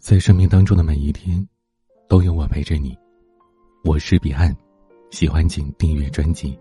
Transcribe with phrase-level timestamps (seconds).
[0.00, 1.46] 在生命当中的每一天，
[2.08, 2.96] 都有我陪着你。
[3.84, 4.56] 我是彼岸，
[5.10, 6.58] 喜欢请订阅专辑。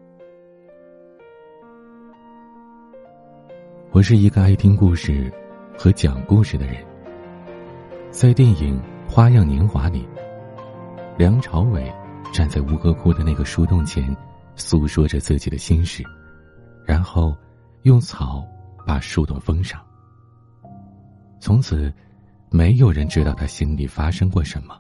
[3.92, 5.32] 我是一个爱听故事
[5.78, 6.86] 和讲故事的人。
[8.12, 8.78] 在电影
[9.10, 10.06] 《花样年华》里，
[11.18, 11.90] 梁朝伟
[12.34, 14.14] 站在吴哥窟的那个树洞前，
[14.56, 16.04] 诉说着自己的心事，
[16.86, 17.34] 然后
[17.84, 18.46] 用草
[18.86, 19.82] 把树洞封上。
[21.40, 21.90] 从此。
[22.52, 24.80] 没有人知道他心里发生过什么。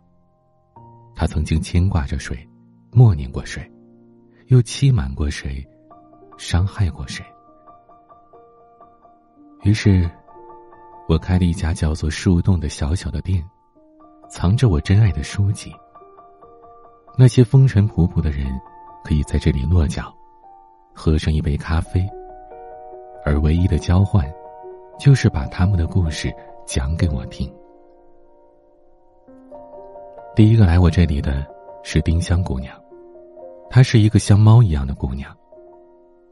[1.16, 2.48] 他曾经牵挂着谁，
[2.92, 3.70] 默念过谁，
[4.48, 5.66] 又欺瞒过谁，
[6.38, 7.26] 伤害过谁。
[9.64, 10.10] 于是，
[11.08, 13.44] 我开了一家叫做“树洞”的小小的店，
[14.30, 15.72] 藏着我珍爱的书籍。
[17.18, 18.48] 那些风尘仆仆的人，
[19.04, 20.16] 可以在这里落脚，
[20.94, 22.08] 喝上一杯咖啡。
[23.26, 24.26] 而唯一的交换，
[24.98, 26.34] 就是把他们的故事
[26.66, 27.54] 讲给我听。
[30.36, 31.46] 第一个来我这里的
[31.84, 32.74] 是丁香姑娘，
[33.70, 35.36] 她是一个像猫一样的姑娘。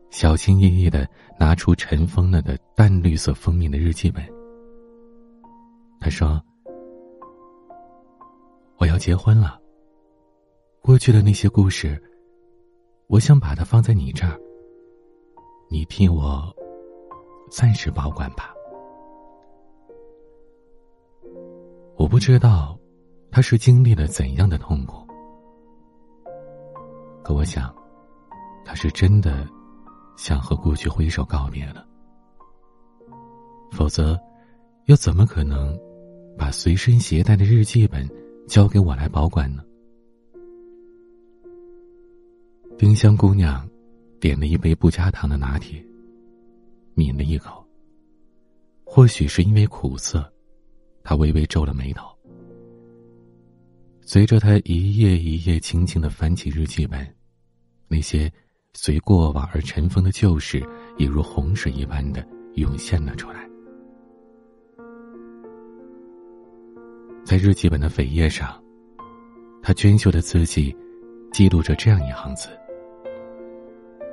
[0.10, 1.06] 小心翼翼的
[1.38, 4.24] 拿出尘封了的淡绿色封面的日记本。
[6.00, 6.42] 她说
[8.80, 9.60] ：“我要结婚了。
[10.82, 12.02] 过去的那些故事，
[13.08, 14.40] 我想把它放在你这儿，
[15.70, 16.56] 你替我
[17.52, 18.54] 暂时保管吧。
[21.98, 22.74] 我不知道。”
[23.38, 25.08] 他是经历了怎样的痛苦？
[27.24, 27.72] 可我想，
[28.66, 29.48] 他是真的
[30.16, 31.86] 想和过去挥手告别了。
[33.72, 34.20] 否则，
[34.86, 35.80] 又怎么可能
[36.36, 38.10] 把随身携带的日记本
[38.48, 39.64] 交给我来保管呢？
[42.76, 43.70] 丁香姑娘
[44.20, 45.80] 点了一杯不加糖的拿铁，
[46.96, 47.64] 抿了一口。
[48.84, 50.28] 或许是因为苦涩，
[51.04, 52.17] 她微微皱了眉头。
[54.10, 57.06] 随着他一页一页轻轻的翻起日记本，
[57.90, 58.32] 那些
[58.74, 60.66] 随过往而尘封的旧事，
[60.98, 63.46] 也如洪水一般的涌现了出来。
[67.26, 68.58] 在日记本的扉页上，
[69.62, 70.74] 他娟秀的字迹
[71.34, 72.48] 记录着这样一行字：“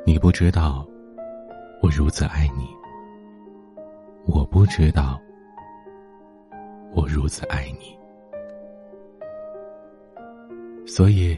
[0.04, 0.84] 你不知道，
[1.81, 2.66] 我如此爱你。
[4.27, 5.21] 我不知道，
[6.93, 7.97] 我如此爱你。”
[10.87, 11.37] 所以，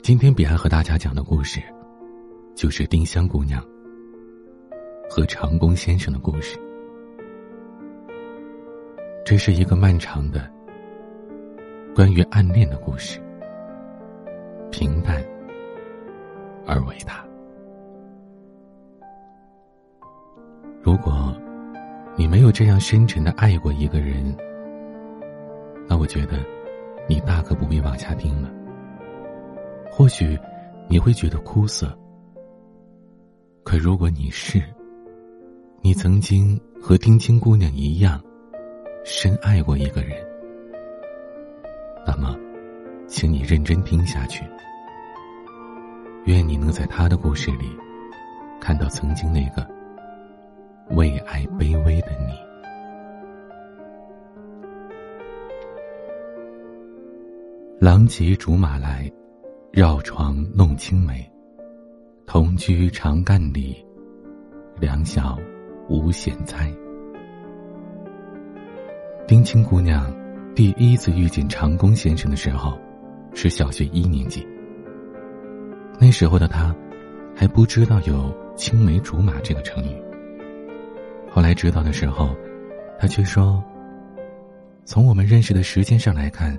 [0.00, 1.60] 今天彼岸和大家讲的故事，
[2.54, 3.62] 就是丁香姑娘
[5.10, 6.56] 和长工先生的故事。
[9.24, 10.48] 这是一个漫长的
[11.96, 13.20] 关于暗恋的故事，
[14.70, 15.22] 平淡
[16.64, 17.24] 而伟大。
[20.80, 21.36] 如果
[22.16, 24.24] 你没有这样深沉的爱过一个人，
[25.88, 26.38] 那我觉得。
[27.06, 28.50] 你大可不必往下听了。
[29.90, 30.38] 或许
[30.88, 31.96] 你会觉得枯涩，
[33.62, 34.62] 可如果你是，
[35.80, 38.20] 你曾经和丁青姑娘一样
[39.04, 40.16] 深爱过一个人，
[42.06, 42.36] 那么，
[43.06, 44.44] 请你认真听下去。
[46.24, 47.70] 愿你能在他的故事里
[48.60, 49.66] 看到曾经那个
[50.96, 52.43] 为爱卑微的你。
[57.84, 59.12] 郎骑竹马来，
[59.70, 61.30] 绕床弄青梅。
[62.24, 63.76] 同居长干里，
[64.80, 65.38] 两小
[65.86, 66.72] 无嫌猜。
[69.26, 70.10] 丁青姑娘
[70.54, 72.78] 第一次遇见长工先生的时候，
[73.34, 74.48] 是小学一年级。
[76.00, 76.74] 那时候的她，
[77.36, 80.02] 还不知道有青梅竹马这个成语。
[81.30, 82.34] 后来知道的时候，
[82.98, 83.62] 她却说
[84.86, 86.58] ：“从我们认识的时间上来看。”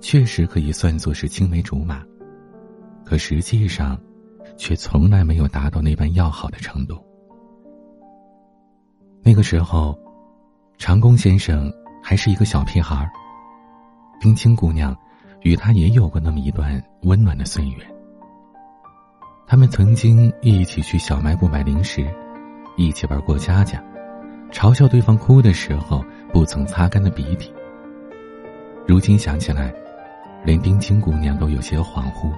[0.00, 2.02] 确实可以算作是青梅竹马，
[3.04, 3.98] 可实际上，
[4.56, 6.98] 却从来没有达到那般要好的程度。
[9.22, 9.98] 那个时候，
[10.78, 13.10] 长工先生还是一个小屁孩儿，
[14.20, 14.96] 丁青姑娘
[15.42, 17.84] 与他也有过那么一段温暖的岁月。
[19.46, 22.06] 他们曾经一起去小卖部买零食，
[22.76, 23.82] 一起玩过家家，
[24.52, 27.52] 嘲笑对方哭的时候不曾擦干的鼻涕。
[28.86, 29.74] 如今想起来。
[30.46, 32.32] 连丁青姑娘都有些恍惚，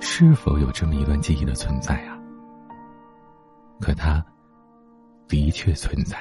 [0.00, 2.18] 是否有这么一段记忆的存在啊？
[3.80, 4.20] 可它
[5.28, 6.18] 的确存在。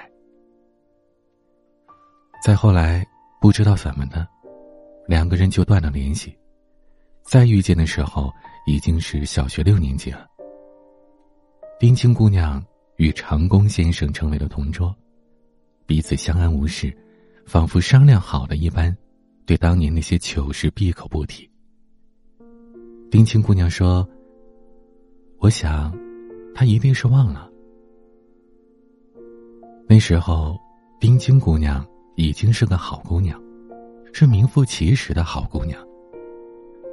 [2.46, 3.04] 再后来，
[3.42, 4.28] 不知道怎么的，
[5.08, 6.38] 两个人就断了联系。
[7.24, 8.32] 再遇见的时候，
[8.68, 10.28] 已经是小学六年级了。
[11.80, 12.64] 丁青姑娘
[12.98, 14.96] 与长工先生成为了同桌，
[15.88, 16.96] 彼此相安无事，
[17.48, 18.96] 仿佛商量好了一般，
[19.50, 21.50] 对当年那些糗事闭口不提。
[23.10, 24.08] 丁青姑娘说
[25.42, 25.92] ：“我想，
[26.54, 27.50] 他一定是忘了。
[29.88, 30.56] 那时候，
[31.00, 31.84] 丁青姑娘
[32.16, 33.42] 已经是个好姑娘，
[34.14, 35.84] 是名副其实的好姑娘。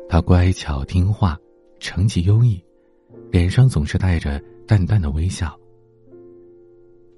[0.09, 1.39] 她乖巧听话，
[1.79, 2.59] 成绩优异，
[3.31, 5.55] 脸上总是带着淡淡的微笑。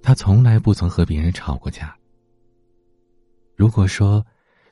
[0.03, 1.97] 她从来不曾和别人吵过架。
[3.55, 4.21] 如果说，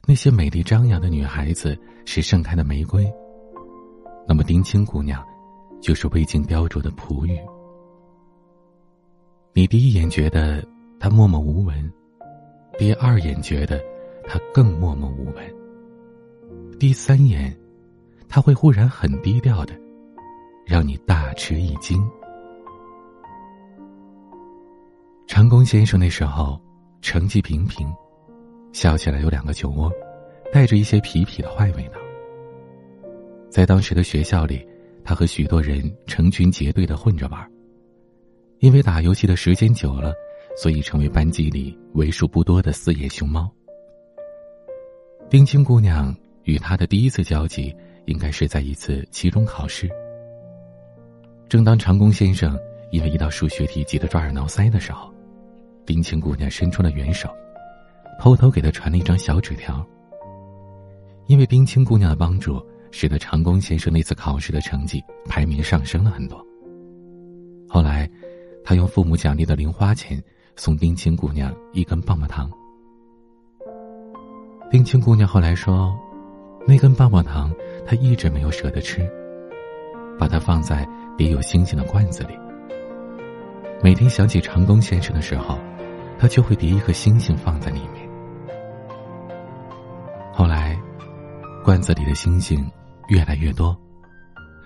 [0.07, 3.07] 那些美丽张扬的女孩子是盛开的玫瑰。”
[4.29, 5.25] 那么，丁青姑娘，
[5.81, 7.39] 就是未经雕琢的璞玉。
[9.53, 10.67] 你第一眼觉得
[10.99, 11.93] 她默默无闻，
[12.77, 13.81] 第二眼觉得
[14.27, 15.55] 她更默默无闻，
[16.79, 17.57] 第三眼，
[18.29, 19.75] 她会忽然很低调的，
[20.67, 22.05] 让你大吃一惊。
[25.27, 26.61] 长工先生那时候
[27.01, 27.89] 成绩平平，
[28.77, 29.91] 笑起来有两个酒窝，
[30.53, 31.95] 带着一些痞痞的坏味道。
[33.49, 34.69] 在当时的学校里，
[35.03, 37.51] 他和许多人成群结队的混着玩。
[38.59, 40.13] 因为打游戏的时间久了，
[40.59, 43.51] 所以成为班级里为数不多的四眼熊猫。
[45.31, 46.15] 丁青姑娘
[46.45, 47.75] 与他的第一次交集，
[48.05, 49.89] 应该是在一次期中考试。
[51.49, 52.59] 正当长工先生
[52.91, 55.11] 因为一道数学题急得抓耳挠腮的时候，
[55.87, 57.35] 丁青姑娘伸出了援手，
[58.19, 59.87] 偷偷给他传了一张小纸条。
[61.27, 62.65] 因为冰清姑娘的帮助。
[62.93, 66.43] 使得长工先生那次考试的成绩排名上升了很多。
[67.69, 68.09] 后来，
[68.65, 70.23] 他用父母奖励的零花钱
[70.55, 72.51] 送冰清姑娘一根棒棒糖。
[74.71, 75.95] 冰清姑娘后来说，
[76.67, 77.53] 那根棒棒糖
[77.85, 79.07] 她一直没有舍得吃，
[80.19, 82.39] 把它放在别有星星的罐子里。
[83.83, 85.59] 每天想起长工先生的时候，
[86.19, 88.06] 她就会叠一颗星星放在里面。
[90.37, 90.79] 后来，
[91.65, 92.71] 罐子里的星星。
[93.09, 93.81] 越来越多，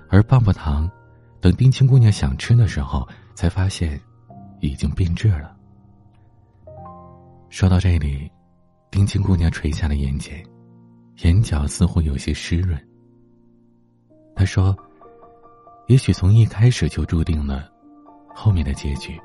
[0.09, 0.91] 而棒棒糖，
[1.43, 4.01] 等丁青姑娘想吃的时候，才发现
[4.61, 5.55] 已经变质了。
[7.51, 8.33] 说到这里，
[8.91, 10.43] 丁青姑娘垂下了眼睑，
[11.19, 12.83] 眼角似乎有些湿润。
[14.35, 14.75] 她说
[15.87, 17.69] ：“也许从一开始就注定了
[18.35, 19.21] 后面的结局。”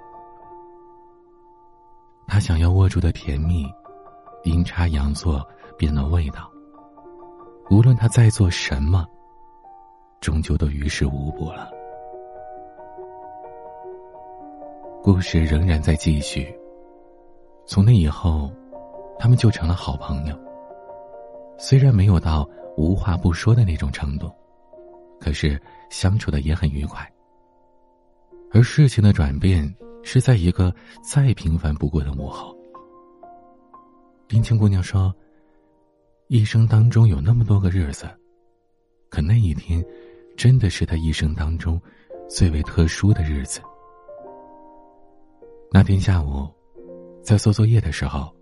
[2.28, 3.66] 她想要握住的甜蜜，
[4.46, 5.46] 阴差阳错
[5.78, 6.50] 变了味道。
[7.70, 9.06] 无论他在做什么，
[10.22, 11.70] 终究都于事无补了。
[15.04, 16.56] 故事仍然在继续。
[17.66, 18.52] 从那以后，
[19.20, 20.40] 他们就成了好朋友。
[21.58, 22.48] 虽然没有到
[22.78, 24.32] 无话不说的那种程度，
[25.20, 27.12] 可是相处的也很愉快。
[28.52, 32.56] 而事情的转变是在一个再平凡不过的午后。
[34.28, 35.14] 冰清姑娘说。
[36.28, 38.10] 一生当中有那么多个日子，
[39.10, 39.86] 可那一天，
[40.36, 41.80] 真的是她一生当中
[42.28, 43.62] 最为特殊的日子。
[45.72, 46.50] 那天下午，
[47.22, 48.36] 在做作业的时候，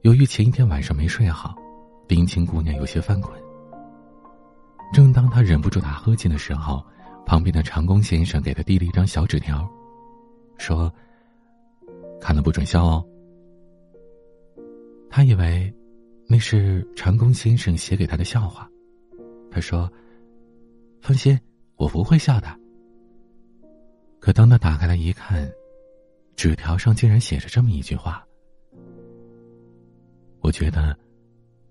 [0.00, 1.54] 由于前一天晚上没睡好，
[2.08, 3.38] 冰清姑娘有些犯困。
[4.94, 6.82] 正当她忍不住打呵欠的时候，
[7.26, 9.68] 旁边的长工先生给她递了一张小纸条，
[10.56, 10.90] 说
[12.18, 13.04] ：“看了不准笑哦。”
[15.10, 15.70] 他以为。
[16.32, 18.70] 那是长工先生写给他的笑话，
[19.50, 19.92] 他说
[21.02, 21.36] ：“放心，
[21.74, 22.46] 我不会笑的。”
[24.20, 25.50] 可当他打开来一看，
[26.36, 28.24] 纸条上竟然写着这么一句话
[30.38, 30.96] ：“我觉得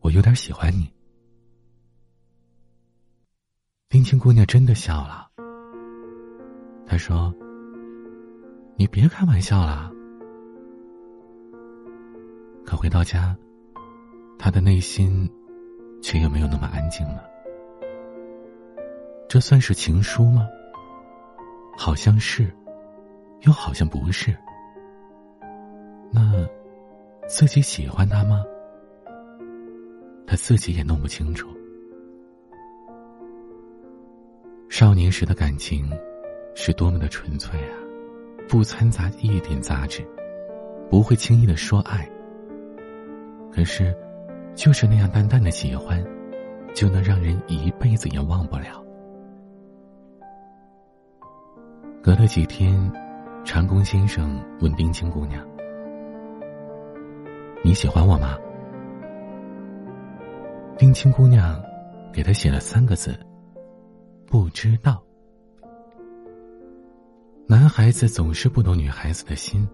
[0.01, 0.91] 我有点喜欢你。”
[3.87, 5.25] 冰清姑娘真的笑了。
[6.85, 7.33] 她说
[8.75, 9.89] ：“你别开玩笑了。”
[12.69, 13.35] 可回到家。
[14.37, 15.27] 他的内心，
[16.03, 17.27] 却又没有那么安静了。
[19.27, 20.47] 这算是情书吗？
[21.75, 22.47] 好像是，
[23.41, 24.37] 又好像不是。
[26.11, 26.47] 那
[27.27, 28.43] 自己喜欢他吗？
[30.27, 31.49] 他自己也弄不清楚。
[34.69, 35.91] 少年时的感情，
[36.53, 37.73] 是多么的纯粹啊！
[38.47, 40.07] 不掺杂一点杂质，
[40.87, 42.07] 不会轻易的说爱。
[43.51, 43.95] 可是。
[44.55, 46.03] 就是那样淡淡的喜欢，
[46.75, 48.83] 就能让人一辈子也忘不了。
[52.03, 52.77] 隔了几天，
[53.45, 55.47] 长工先生问冰清姑娘
[57.63, 58.37] ：“你喜欢我吗？”
[60.77, 61.63] 冰清姑娘
[62.11, 63.17] 给他写了三个字
[64.27, 65.01] ：“不知道。”
[67.47, 69.65] 男孩子总是不懂女孩子的心。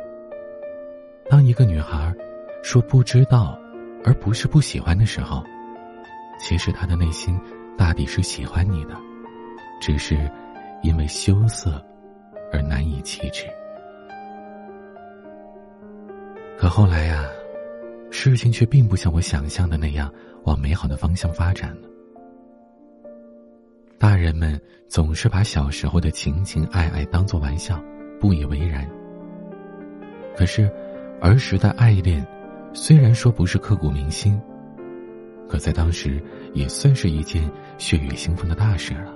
[1.27, 2.15] 当一个女孩
[2.61, 3.59] 说不知道。
[4.05, 5.43] 而不是不喜欢的时候，
[6.39, 7.39] 其实他的内心
[7.75, 8.95] 大抵是喜欢你的，
[9.81, 10.29] 只是
[10.83, 11.83] 因为羞涩
[12.53, 13.47] 而难以启齿。
[16.55, 17.25] 可后来呀，
[18.11, 21.89] 事情却并不像我想象的那样往美好的方向发展了。
[23.97, 27.81] 大人们总是把小时候的情情爱爱当作玩笑，
[28.21, 28.87] 不以为然。
[30.37, 30.71] 可是，
[31.19, 32.25] 儿时的爱恋，
[32.77, 34.37] 虽然说不是刻骨铭心，
[35.47, 36.21] 可在当时
[36.53, 39.15] 也算是一件血雨腥风的大事了。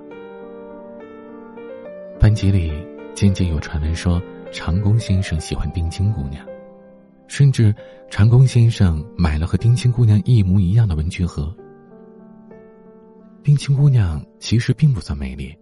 [2.18, 2.72] 班级里
[3.14, 6.44] 渐渐有传闻说，长工先生喜欢丁青姑娘，
[7.28, 7.76] 甚至
[8.10, 11.54] 长工先生买了和丁青姑娘一模一样的文具盒。
[13.44, 15.54] 丁青姑娘其实并不算美丽，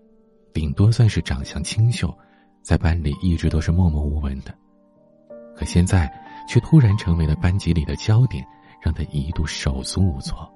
[0.53, 2.15] 顶多算是长相清秀，
[2.61, 4.53] 在班里一直都是默默无闻的。
[5.55, 6.07] 可现在
[6.47, 8.47] 却突然成为了班级里的焦点，
[8.81, 10.51] 让他一度手足无措。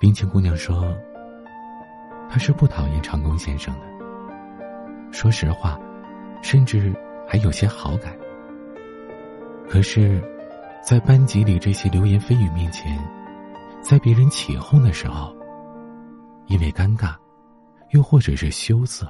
[0.00, 0.94] 冰清姑娘说
[2.28, 5.78] ：“她是不讨厌长工先生的，说实话，
[6.42, 6.94] 甚至
[7.26, 8.16] 还有些好感。
[9.68, 10.22] 可是，
[10.82, 12.98] 在班级里这些流言蜚语面前，
[13.80, 15.34] 在别人起哄的时候，
[16.46, 17.16] 因为尴尬，
[17.90, 19.06] 又或者是羞涩，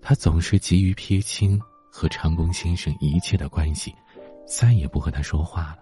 [0.00, 1.60] 她总是急于撇清。”
[1.96, 3.94] 和长工先生一切的关系，
[4.46, 5.78] 再也不和他说话了。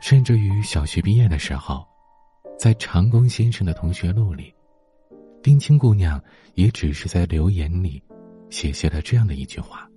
[0.00, 1.84] 甚至于小学毕业的时候，
[2.56, 4.54] 在长工先生的同学录里，
[5.42, 6.22] 丁青姑娘
[6.54, 8.00] 也只是在留言里
[8.50, 9.90] 写下了这样的一句话：“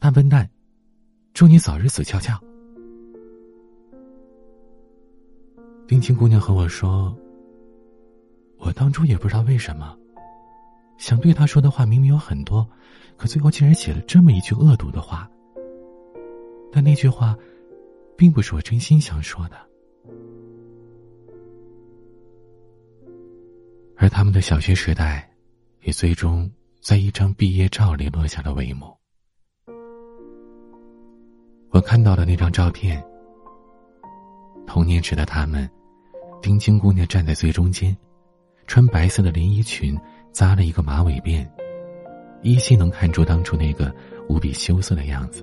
[0.00, 0.50] 大笨蛋，
[1.32, 2.36] 祝你早日死翘翘。”
[5.86, 7.16] 丁青姑娘和我说
[8.58, 9.96] ：“我当初也不知道为什么。”
[10.98, 12.66] 想对他说的话明明有很多，
[13.16, 15.30] 可最后竟然写了这么一句恶毒的话。
[16.72, 17.36] 但那句话，
[18.16, 19.56] 并不是我真心想说的。
[23.96, 25.30] 而他们的小学时代，
[25.82, 26.50] 也最终
[26.80, 28.94] 在一张毕业照里落下了帷幕。
[31.70, 33.02] 我看到了那张照片。
[34.66, 35.70] 童年时的他们，
[36.42, 37.96] 丁青姑娘站在最中间，
[38.66, 39.98] 穿白色的连衣裙。
[40.36, 41.48] 扎了一个马尾辫，
[42.42, 43.90] 依稀能看出当初那个
[44.28, 45.42] 无比羞涩的样子。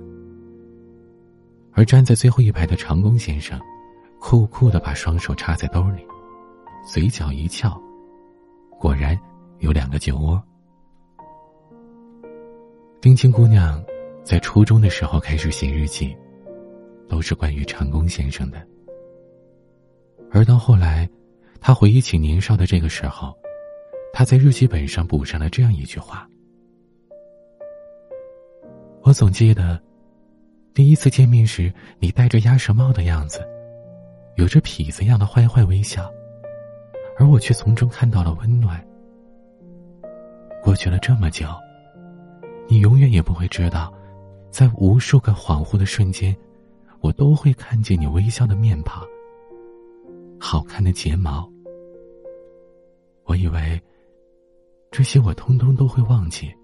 [1.72, 3.60] 而站在最后一排的长工先生，
[4.20, 6.06] 酷酷的把双手插在兜里，
[6.86, 7.76] 嘴角一翘，
[8.78, 9.18] 果然
[9.58, 10.40] 有两个酒窝。
[13.00, 13.84] 丁青姑娘
[14.22, 16.16] 在初中的时候开始写日记，
[17.08, 18.64] 都是关于长工先生的。
[20.30, 21.10] 而到后来，
[21.60, 23.36] 她回忆起年少的这个时候。
[24.16, 26.28] 他在日记本上补上了这样一句话
[29.02, 29.82] ：“我总记得，
[30.72, 33.44] 第一次见面时你戴着鸭舌帽的样子，
[34.36, 36.08] 有着痞子样的坏坏微笑，
[37.18, 38.80] 而我却从中看到了温暖。
[40.62, 41.48] 过去了这么久，
[42.68, 43.92] 你永远也不会知道，
[44.48, 46.34] 在无数个恍惚的瞬间，
[47.00, 49.04] 我都会看见你微笑的面庞，
[50.38, 51.50] 好看的睫毛。
[53.24, 53.82] 我以为。”
[54.96, 56.54] 这些我通通都会忘记。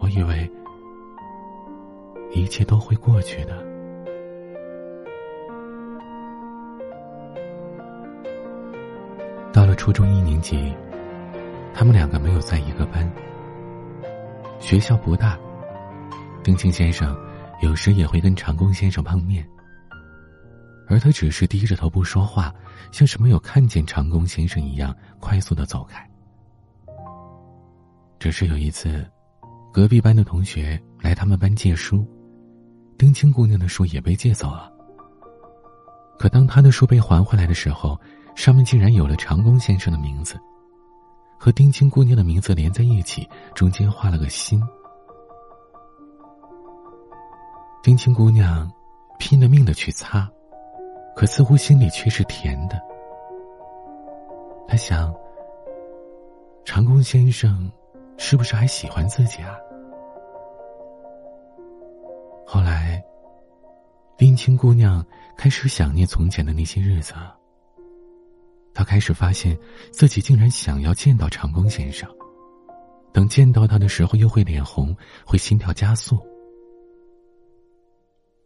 [0.00, 0.50] 我以为
[2.32, 3.64] 一切都会过去的。
[9.52, 10.74] 到了初中一年级，
[11.72, 13.08] 他们两个没有在一个班。
[14.58, 15.38] 学校不大，
[16.42, 17.16] 丁青先生
[17.62, 19.48] 有时也会跟长工先生碰面，
[20.88, 22.52] 而他只是低着头不说话，
[22.90, 26.04] 像是没有看见长工先生一样，快速的走开。
[28.18, 29.04] 只是有一次，
[29.72, 32.04] 隔壁班的同学来他们班借书，
[32.96, 34.72] 丁青姑娘的书也被借走了。
[36.18, 37.98] 可当她的书被还回来的时候，
[38.34, 40.40] 上面竟然有了长工先生的名字，
[41.38, 44.62] 和丁青姑娘的名字连在一起，中间画了个心。
[47.82, 48.70] 丁青姑娘
[49.18, 50.28] 拼了命的去擦，
[51.14, 52.80] 可似乎心里却是甜的。
[54.66, 55.14] 她想，
[56.64, 57.70] 长工先生。
[58.18, 59.56] 是不是还喜欢自己啊？
[62.46, 63.02] 后来，
[64.16, 65.04] 冰清姑娘
[65.36, 67.14] 开始想念从前的那些日子。
[68.72, 69.58] 她开始发现
[69.90, 72.08] 自己竟然想要见到长工先生。
[73.12, 74.94] 等见到他的时候，又会脸红，
[75.24, 76.18] 会心跳加速。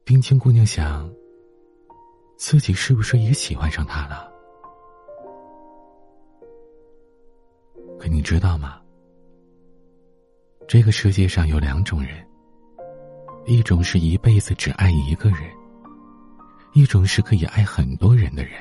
[0.05, 1.12] 冰清姑娘想，
[2.37, 4.33] 自己是不是也喜欢上他了？
[7.99, 8.81] 可你知道吗？
[10.71, 12.25] 这个世界上有两种人，
[13.45, 15.50] 一种是一辈子只爱一个人，
[16.75, 18.53] 一种是可以爱很多人的人。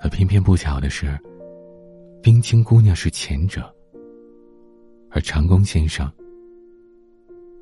[0.00, 1.16] 可偏偏不巧的是，
[2.20, 3.72] 冰清姑娘是前者，
[5.08, 6.12] 而长工先生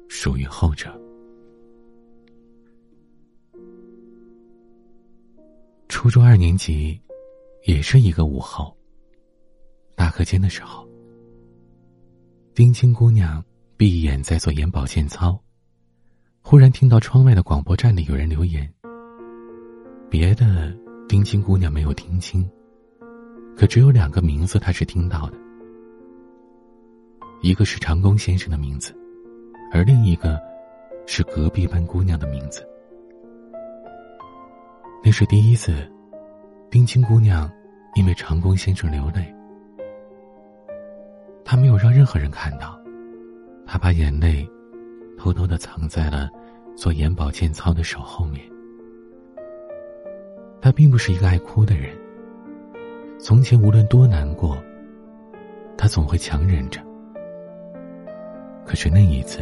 [0.09, 0.99] 属于后者。
[5.91, 6.99] 初中二年级，
[7.67, 8.75] 也是一个午后。
[9.95, 10.89] 大课间的时候，
[12.53, 13.43] 冰清姑娘
[13.77, 15.41] 闭眼在做眼保健操，
[16.43, 18.69] 忽然听到窗外的广播站里有人留言。
[20.11, 20.77] 别的
[21.09, 22.49] 冰清姑娘没有听清，
[23.57, 25.39] 可只有两个名字她是听到的，
[27.41, 28.93] 一个是长工先生的名字，
[29.73, 30.39] 而另一个
[31.07, 32.67] 是隔壁班姑娘的名字。
[35.05, 35.89] 那是第一次，
[36.69, 37.49] 冰清姑娘
[37.95, 39.33] 因为长工先生流泪。
[41.51, 42.81] 他没有让任何人看到，
[43.67, 44.49] 他把眼泪
[45.19, 46.31] 偷偷的藏在了
[46.77, 48.41] 做眼保健操的手后面。
[50.61, 51.91] 他并不是一个爱哭的人。
[53.19, 54.63] 从前无论多难过，
[55.77, 56.81] 他总会强忍着。
[58.65, 59.41] 可是那一次，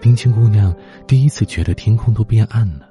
[0.00, 0.74] 冰清姑娘
[1.06, 2.85] 第一次觉得天空都变暗了。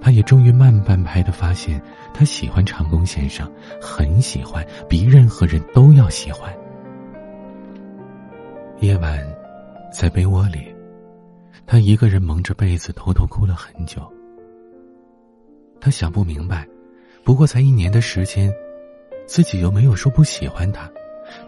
[0.00, 1.82] 他也终于慢半拍的发现，
[2.14, 3.50] 他喜欢长工先生，
[3.80, 6.54] 很喜欢，比任何人都要喜欢。
[8.80, 9.18] 夜晚，
[9.92, 10.72] 在被窝里，
[11.66, 14.00] 他一个人蒙着被子偷偷哭了很久。
[15.80, 16.66] 他想不明白，
[17.24, 18.52] 不过才一年的时间，
[19.26, 20.88] 自己又没有说不喜欢他，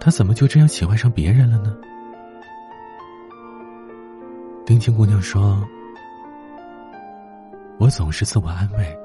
[0.01, 1.77] 他怎么就这样喜欢上别人了呢？
[4.67, 5.63] 丁青姑娘说。
[7.79, 8.99] 我总是自我安慰，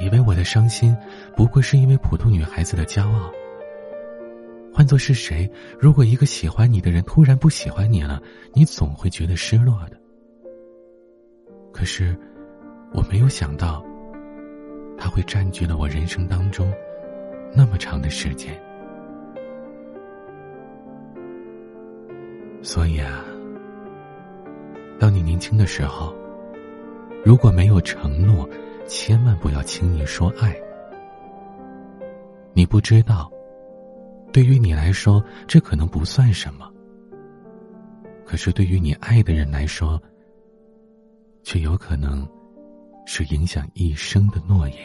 [0.00, 0.96] 以为我的伤心
[1.36, 3.30] 不过是因为普通女孩子的骄傲。
[4.74, 8.20] 换做是谁，如果一个喜欢你的人突然不喜欢你了，
[8.52, 9.96] 你总会觉得失落的。
[11.72, 12.16] 可是，
[12.92, 13.84] 我没有想到，
[14.98, 16.72] 他会占据了我人生当中
[17.54, 18.60] 那么长的时间。
[22.60, 23.24] 所以啊，
[24.98, 26.12] 当你年轻的时候。
[27.24, 28.48] 如果没有承诺，
[28.86, 30.56] 千万不要轻易说爱。
[32.54, 33.30] 你不知道，
[34.32, 36.66] 对于你来说，这可能不算什么；
[38.24, 40.00] 可是对于你爱的人来说，
[41.42, 42.26] 却有可能
[43.04, 44.76] 是影响一生的诺言。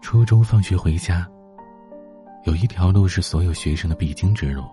[0.00, 1.28] 初中放学回家，
[2.44, 4.64] 有一条路是所有学生的必经之路。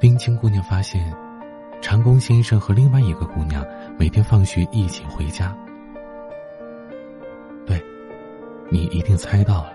[0.00, 1.14] 冰清姑娘发现。
[1.82, 3.66] 长工先生和另外一个姑娘
[3.98, 5.54] 每天放学一起回家。
[7.66, 7.84] 对，
[8.70, 9.72] 你一定猜到了。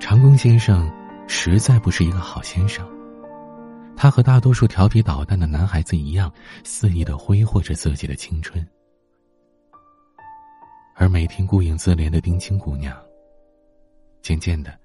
[0.00, 0.90] 长工先生
[1.28, 2.84] 实在不是一个好先生，
[3.94, 6.32] 他和大多数调皮捣蛋的男孩子一样，
[6.64, 8.66] 肆意的挥霍着自己的青春。
[10.96, 12.96] 而每天顾影自怜的丁青姑娘，
[14.22, 14.76] 渐渐的，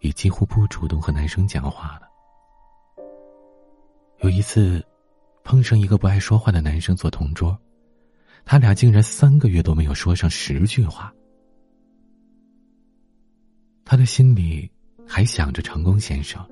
[0.00, 2.08] 也几乎不主动和男生讲话了。
[4.18, 4.84] 有一次。
[5.48, 7.58] 碰上一个不爱说话的男生做同桌，
[8.44, 11.10] 他俩竟然三个月都没有说上十句话。
[13.82, 14.70] 他的心里
[15.06, 16.46] 还想着成功先生，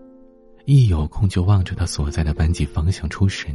[0.65, 3.55] 一有空就望着他所在的班级方向出神。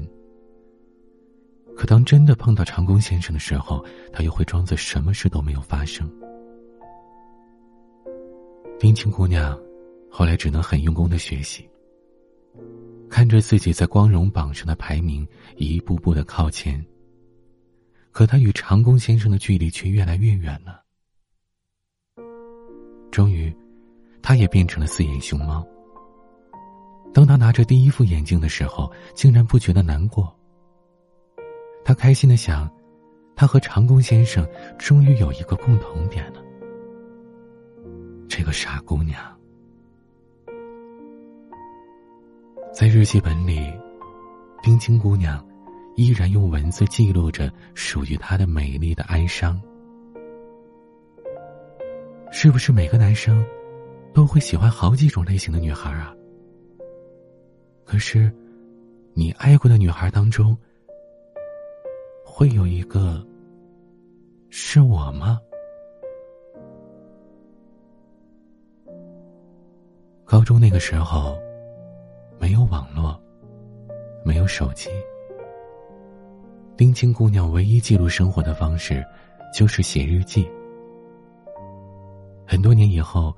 [1.76, 6.08] 可当真的碰到长工先生的时候，他又会装作什么事都没有发生。
[8.80, 9.60] 冰清姑娘
[10.08, 11.68] 后来只能很用功的学习。
[13.12, 16.84] 看着自己在光荣榜上的排名一步步的靠前，
[18.10, 20.82] 可他与长工先生的距离却越来越远了。
[23.12, 23.54] 终于，
[24.22, 25.68] 他也变成了四眼熊猫。
[27.14, 30.34] 当他拿着第一副眼镜的时候，竟然不觉得难过。
[31.84, 32.72] 他开心的想，
[33.36, 34.48] 他和长工先生
[34.80, 36.42] 终于有一个共同点了。
[38.30, 39.31] 这个傻姑娘。
[42.74, 43.70] 在日记本里，
[44.64, 45.46] 冰清姑娘
[45.98, 49.62] 依然用文字记录着属于她的美丽的哀伤。
[52.32, 53.46] 是不是每个男生
[54.14, 56.16] 都会喜欢好几种类型的女孩啊？
[57.84, 58.32] 可是，
[59.14, 60.58] 你爱过的女孩当中，
[62.26, 63.22] 会有一个
[64.50, 65.38] 是我吗？
[70.24, 71.38] 高中那个时候。
[72.42, 73.22] 没有网络，
[74.26, 74.90] 没有手机。
[76.76, 79.06] 丁青姑娘唯一记录生活的方式，
[79.54, 80.50] 就是写日记。
[82.48, 83.32] 很多年以后，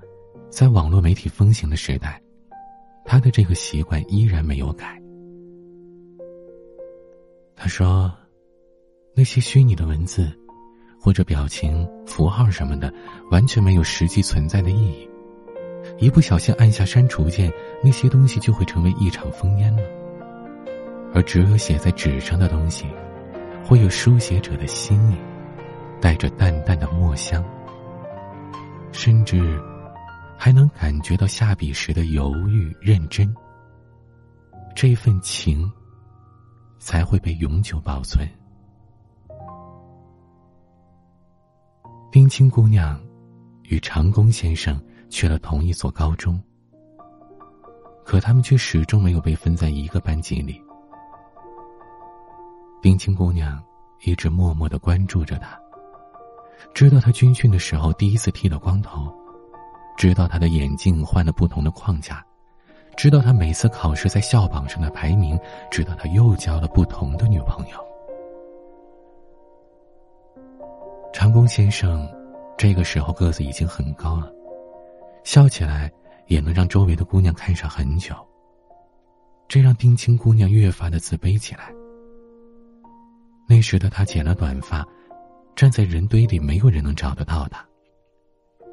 [0.50, 2.20] 在网络媒体风行的时代，
[3.04, 4.98] 她的这个习惯依然没有改。
[7.56, 8.10] 他说
[9.14, 10.32] ：“那些虚拟的文字，
[10.98, 12.92] 或者表情、符号什么的，
[13.32, 15.10] 完全没有实际存在的意义。
[16.00, 17.52] 一不小心按下删除键，
[17.84, 19.82] 那些东西就会成为一场烽烟了。
[21.14, 22.86] 而只有写在纸上的东西，
[23.64, 25.18] 会有书写者的心意，
[26.02, 27.44] 带着淡淡的墨香，
[28.92, 29.62] 甚至
[30.38, 33.34] 还能感觉到下笔时的犹豫、认真。
[34.76, 35.72] 这份情。”
[36.86, 38.28] 才会被永久保存。
[42.12, 43.02] 冰清姑娘
[43.70, 44.78] 与长工先生
[45.14, 46.42] 去了同一所高中，
[48.04, 50.60] 可他们却始终没有被分在一个班级里。
[52.82, 53.64] 冰清姑娘
[54.06, 55.56] 一直默默的关注着他，
[56.74, 59.08] 知道他军训的时候第一次剃了光头，
[59.96, 62.26] 知道他的眼镜换了不同的框架。
[62.98, 67.78] 知道他每次考试在校榜上的排名，知道他又交了不同的女朋友。
[71.14, 72.10] 长工先生
[72.58, 74.33] 这个时候个子已经很高了，
[75.24, 75.92] 笑起来
[76.28, 78.16] 也能让周围的姑娘看上很久。
[79.48, 81.72] 这让丁青姑娘越发的自卑起来。
[83.48, 84.88] 那时的她剪了短发，
[85.56, 87.64] 站在人堆里，没有人能找得到她。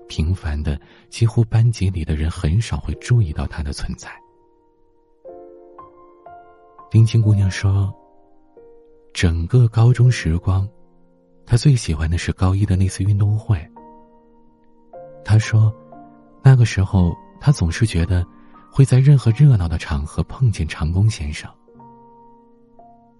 [0.08, 4.08] 平凡的，几乎班级里的人很少会注意到她的存在。
[6.90, 7.92] 丁青姑娘说
[9.14, 10.68] ：“整个高中时光，
[11.46, 13.60] 她最喜欢的是高一的那次运动会。
[15.24, 15.72] 她说，
[16.42, 18.26] 那个时候他总是觉得
[18.70, 21.50] 会在任何热闹的场合碰见长工先生。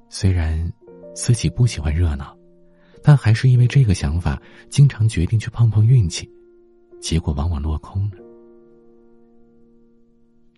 [0.08, 0.72] 虽然
[1.14, 2.36] 自己不喜欢热闹，
[3.02, 6.28] 但还是因为这个想法，经常决定去碰碰运气。”
[7.00, 8.18] 结果往往落空了。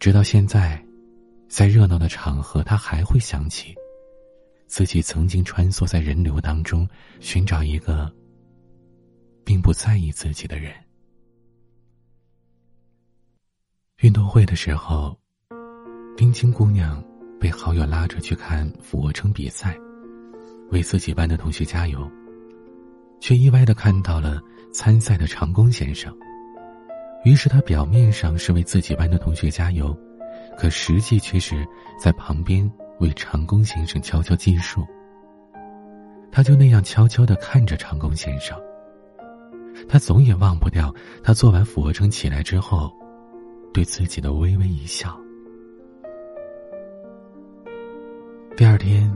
[0.01, 0.85] 直到现在，
[1.49, 3.73] 在热闹的场合，他还会想起
[4.67, 6.89] 自己曾经穿梭在人流当中，
[7.21, 8.13] 寻找一个
[9.45, 10.75] 并不在意自己的人。
[14.03, 15.17] 运动会的时候，
[16.17, 17.01] 冰清姑娘
[17.39, 19.77] 被好友拉着去看俯卧撑比赛，
[20.73, 22.11] 为自己班的同学加油，
[23.21, 24.41] 却意外的看到了
[24.75, 26.13] 参赛的长工先生。
[27.25, 29.97] 于是他表面上是为自己班的同学加油，
[30.59, 31.65] 可实际却是
[31.97, 34.85] 在旁边为长工先生悄悄计数。
[36.33, 38.59] 他就那样悄悄的看着长工先生。
[39.89, 42.93] 他总也忘不掉他做完俯卧撑起来之后，
[43.73, 45.19] 对自己的微微一笑。
[48.57, 49.13] 第二天，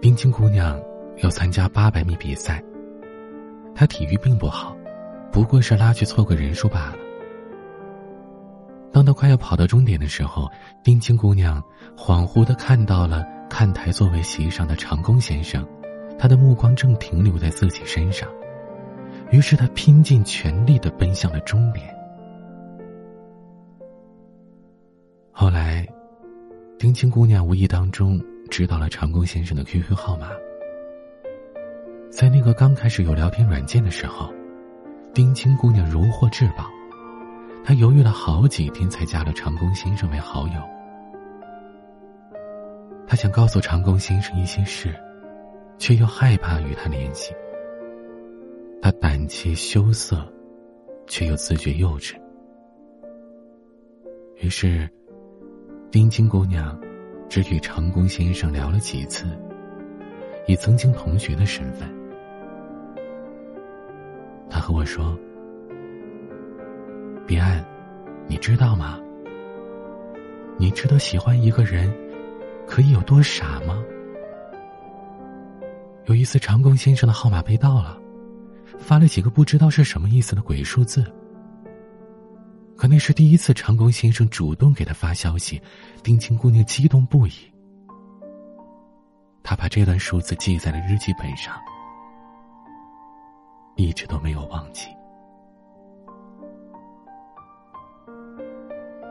[0.00, 0.80] 冰清姑娘
[1.22, 2.62] 要参加八百米比赛。
[3.74, 4.76] 她体育并不好，
[5.30, 6.96] 不过是拉去凑个人数罢了。
[8.90, 10.48] 当她快要跑到终点的时候，
[10.82, 11.62] 丁青姑娘
[11.96, 15.66] 恍惚的看到了看台座位席上的长工先生，
[16.18, 18.28] 他的目光正停留在自己身上，
[19.30, 21.94] 于是他拼尽全力的奔向了终点。
[25.36, 25.84] 后来，
[26.78, 30.28] 丁青姑娘无意当中知道了长工先生的 QQ 号码，
[32.08, 34.32] 在那个刚开始有聊天软件的时候，
[35.12, 36.70] 丁青姑娘如获至宝。
[37.64, 40.62] 她犹豫了好几天，才加了长工先生为好友。
[43.04, 44.94] 他想告诉长工先生一些事，
[45.78, 47.34] 却又害怕与他联系。
[48.80, 50.24] 他胆怯羞涩，
[51.08, 52.14] 却又自觉幼稚。
[54.40, 54.88] 于是，
[55.94, 56.76] 冰清姑娘
[57.28, 59.26] 只与长工先生聊了几次，
[60.48, 61.88] 以曾经同学的身份。
[64.50, 65.16] 他和我说。
[67.28, 67.64] 彼岸，
[68.26, 68.98] 你知道吗？
[70.58, 71.88] 你知道喜欢一个人
[72.66, 73.80] 可以有多傻吗？
[76.06, 77.96] 有一次，长工先生的号码被盗了，
[78.78, 81.04] 发了几个不知道是什么意思的鬼数字。
[82.76, 85.60] 可那是第一次，长工先生主动给他发消息，
[86.02, 87.32] 丁青姑娘激动不已。
[89.42, 91.54] 他把这段数字记在了日记本上，
[93.76, 94.88] 一直都没有忘记。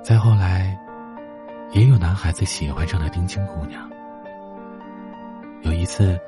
[0.03, 0.77] 再后来，
[1.71, 3.89] 也有男孩子喜欢上了丁青姑娘。
[5.61, 6.19] 有一次，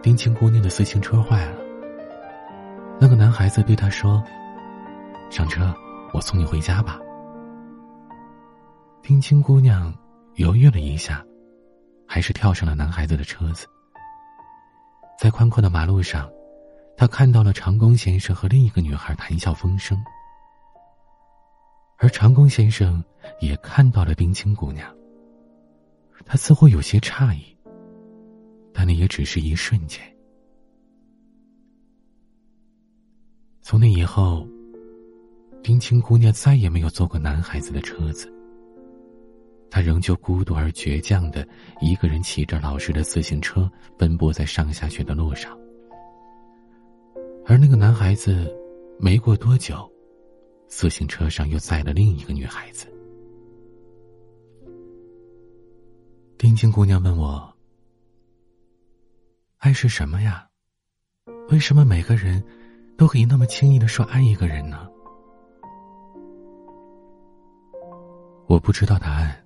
[0.00, 1.58] 丁青姑娘的自行车坏了，
[3.00, 4.22] 那个男孩子对她说
[5.28, 5.74] ：“上车，
[6.12, 6.98] 我送你回家吧。”
[9.02, 9.94] 丁青姑娘
[10.34, 11.24] 犹豫了一下，
[12.06, 13.66] 还是跳上了男孩子的车子。
[15.18, 16.28] 在宽阔的马路上，
[16.96, 19.96] 她看到了长工先生和另一个女孩谈笑风生。
[21.98, 23.02] 而长工先生
[23.40, 24.94] 也看到了丁青姑娘，
[26.26, 27.56] 他似乎有些诧异，
[28.74, 30.00] 但那也只是一瞬间。
[33.62, 34.46] 从那以后，
[35.66, 38.32] 丁青姑娘再也没有坐过男孩子的车子。
[39.68, 41.44] 她仍旧孤独而倔强的
[41.80, 45.58] 一个人骑着老师的自行车奔波在上下学的路上，
[47.44, 48.48] 而那个男孩子
[49.00, 49.90] 没过多久，
[50.68, 52.86] 自行车上又载了另一个女孩子。
[56.38, 57.52] 丁青姑娘问我
[59.58, 60.46] ：“爱是什么呀？
[61.48, 62.40] 为什么每个人
[62.96, 64.88] 都可以那么轻易的说爱一个人呢？”
[68.46, 69.36] 我不知道答案。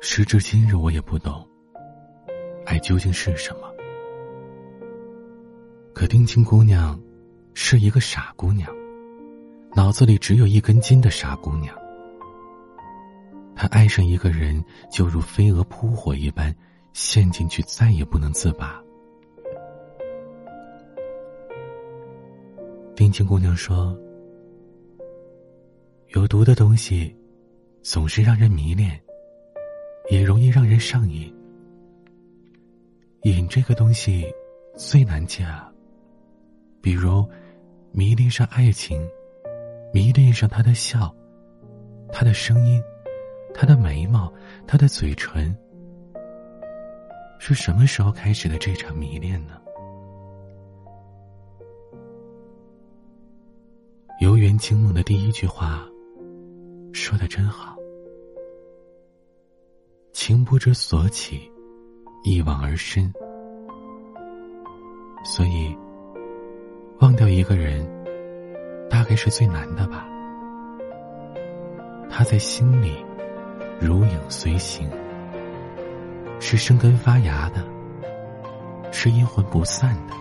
[0.00, 1.46] 时至今日，我也不懂，
[2.66, 3.72] 爱究竟是什么。
[5.94, 7.00] 可丁青姑娘，
[7.54, 8.70] 是一个傻姑娘，
[9.74, 11.74] 脑子里只有一根筋的傻姑娘。
[13.54, 16.54] 她爱上一个人，就如飞蛾扑火一般，
[16.92, 18.82] 陷进去，再也不能自拔。
[22.94, 23.98] 丁青姑娘说
[26.12, 27.15] ：“有毒的东西，
[27.88, 29.00] 总是让人迷恋。”
[30.08, 31.34] 也容易让人上瘾。
[33.22, 34.24] 瘾这个东西
[34.76, 35.68] 最难戒啊。
[36.80, 37.28] 比如，
[37.90, 39.04] 迷恋上爱情，
[39.92, 41.12] 迷恋上他的笑，
[42.12, 42.80] 他的声音，
[43.52, 44.32] 他的眉毛，
[44.64, 45.52] 他的嘴唇。
[47.40, 49.60] 是什么时候开始的这场迷恋呢？
[54.20, 55.84] 游园惊梦的第一句话，
[56.92, 57.75] 说的真好。
[60.26, 61.48] 情不知所起，
[62.24, 63.12] 一往而深。
[65.22, 65.72] 所以，
[66.98, 67.88] 忘掉一个人，
[68.90, 70.04] 大概是最难的吧。
[72.10, 72.96] 他在心里，
[73.80, 74.90] 如影随形，
[76.40, 77.64] 是生根发芽的，
[78.90, 80.14] 是阴魂不散的，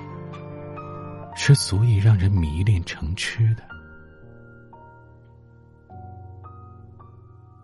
[1.36, 3.64] 是足以让人迷恋成痴的。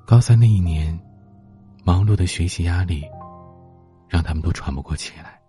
[0.07, 0.99] 高三那一年。
[1.83, 3.03] 忙碌的学习压力，
[4.07, 5.39] 让他们都喘不过气来。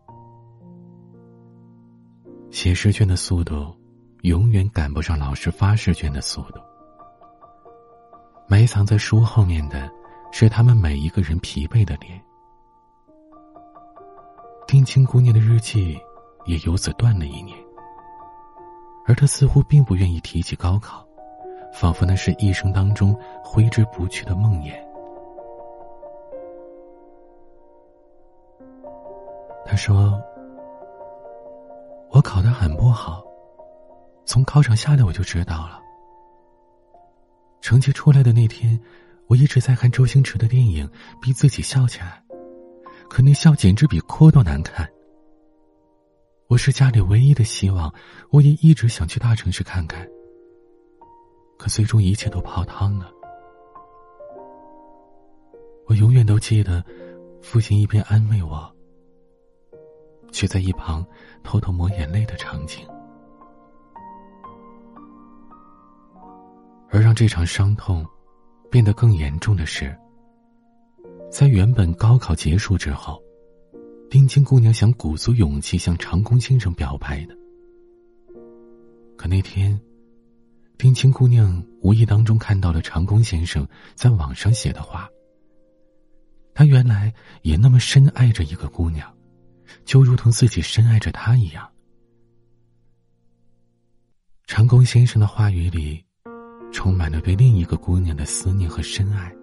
[2.51, 3.75] 写试卷的速度，
[4.23, 6.61] 永远赶不上老师发试卷的速度。
[8.49, 9.91] 埋藏在书后面的，
[10.31, 12.23] 是他们每一个人疲惫的脸。
[14.67, 15.99] 丁青姑娘的日记，
[16.47, 17.57] 也由此断了一年。
[19.07, 21.07] 而她似乎并不愿意提起高考，
[21.75, 24.73] 仿佛那是一生当中挥之不去的梦魇。
[29.73, 30.23] 他说
[32.13, 33.25] ：“我考得很不好，
[34.27, 35.81] 从考场下来我就知道了。
[37.63, 38.79] 成绩出来的那天，
[39.29, 40.87] 我一直在看周星驰的电影，
[41.23, 42.23] 逼自己笑起来，
[43.09, 44.87] 可那笑简直比哭都难看。
[46.49, 47.91] 我是家里唯一的希望，
[48.29, 50.07] 我也一直想去大城市看看，
[51.59, 53.11] 可最终一切都泡汤了。
[55.87, 56.85] 我永远都记得，
[57.41, 58.71] 父亲一边安慰我。”
[60.33, 61.07] 却在一旁
[61.45, 62.85] 偷偷抹眼泪的场景，
[66.91, 68.05] 而让这场伤痛
[68.71, 69.97] 变得更严重的是，
[71.31, 73.23] 在原本高考结束之后，
[74.11, 77.37] 丁青姑娘想鼓足勇气向长工先生表白的。
[79.17, 79.79] 可那天，
[80.79, 85.09] 丁青姑娘无意当中看到了长工先生在网上写的话，
[86.55, 89.12] 他原来也那么深爱着一个姑娘。
[89.85, 91.69] 就如同自己深爱着他一样。
[94.47, 96.05] 长工先生的话语里，
[96.73, 99.35] 充满了对另一个姑娘的思念和深爱。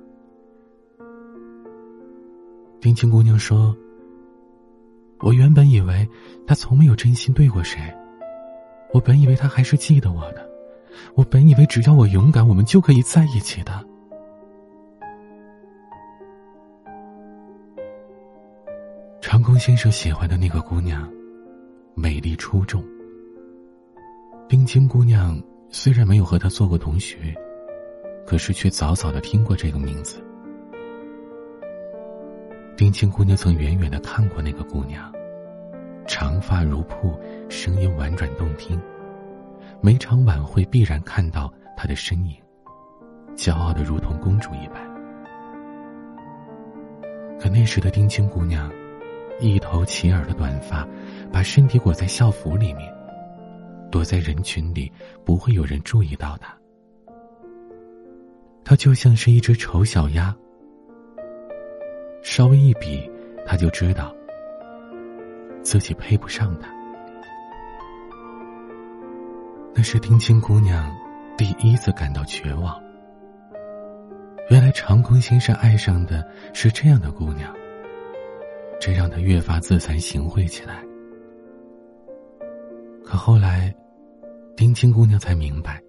[2.80, 3.76] 丁青姑娘说
[5.20, 6.08] ：“我原本以为
[6.48, 7.82] 他从没有真心对过谁，
[8.94, 10.48] 我本以为他还是记得我的，
[11.16, 13.86] 我本以为只要我勇敢，我们就可以在一起的。”
[19.40, 21.10] 长工先生喜欢的那个姑娘，
[21.96, 22.84] 美丽出众。
[24.50, 27.34] 丁青姑娘虽然没有和他做过同学，
[28.28, 30.22] 可是却早早的听过这个名字。
[32.76, 35.10] 丁青姑娘曾远远的看过那个姑娘，
[36.06, 38.78] 长发如瀑，声音婉转动听，
[39.80, 42.36] 每场晚会必然看到她的身影，
[43.38, 44.86] 骄傲的如同公主一般。
[47.40, 48.70] 可那时的丁青姑娘。
[49.40, 50.88] 一头齐耳的短发，
[51.32, 52.94] 把身体裹在校服里面，
[53.90, 54.92] 躲在人群里，
[55.24, 56.56] 不会有人注意到他。
[58.64, 60.36] 他就像是一只丑小鸭，
[62.22, 63.10] 稍微一比，
[63.46, 64.14] 他就知道，
[65.64, 66.70] 自己配不上他。
[69.74, 70.94] 那是丁青姑娘
[71.38, 72.78] 第一次感到绝望。
[74.50, 77.56] 原来长空先生爱上的是这样的姑娘，
[78.80, 80.84] 这让他越发自惭形秽起来。
[83.04, 83.76] 可后来，
[84.56, 85.82] 丁青姑娘才明白，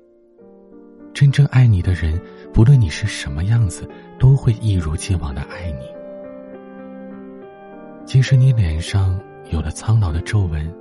[1.12, 2.20] 真正爱你的人，
[2.52, 5.86] 不论你是什么样子，都会一如既往的爱你。
[8.04, 10.72] 即使你脸上有了苍老的皱纹，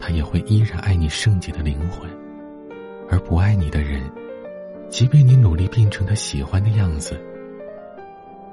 [0.00, 2.08] 他也会依然爱你圣洁的灵魂，
[3.10, 4.02] 而不爱你的人。
[4.88, 7.20] 即便你努力变成他喜欢的样子，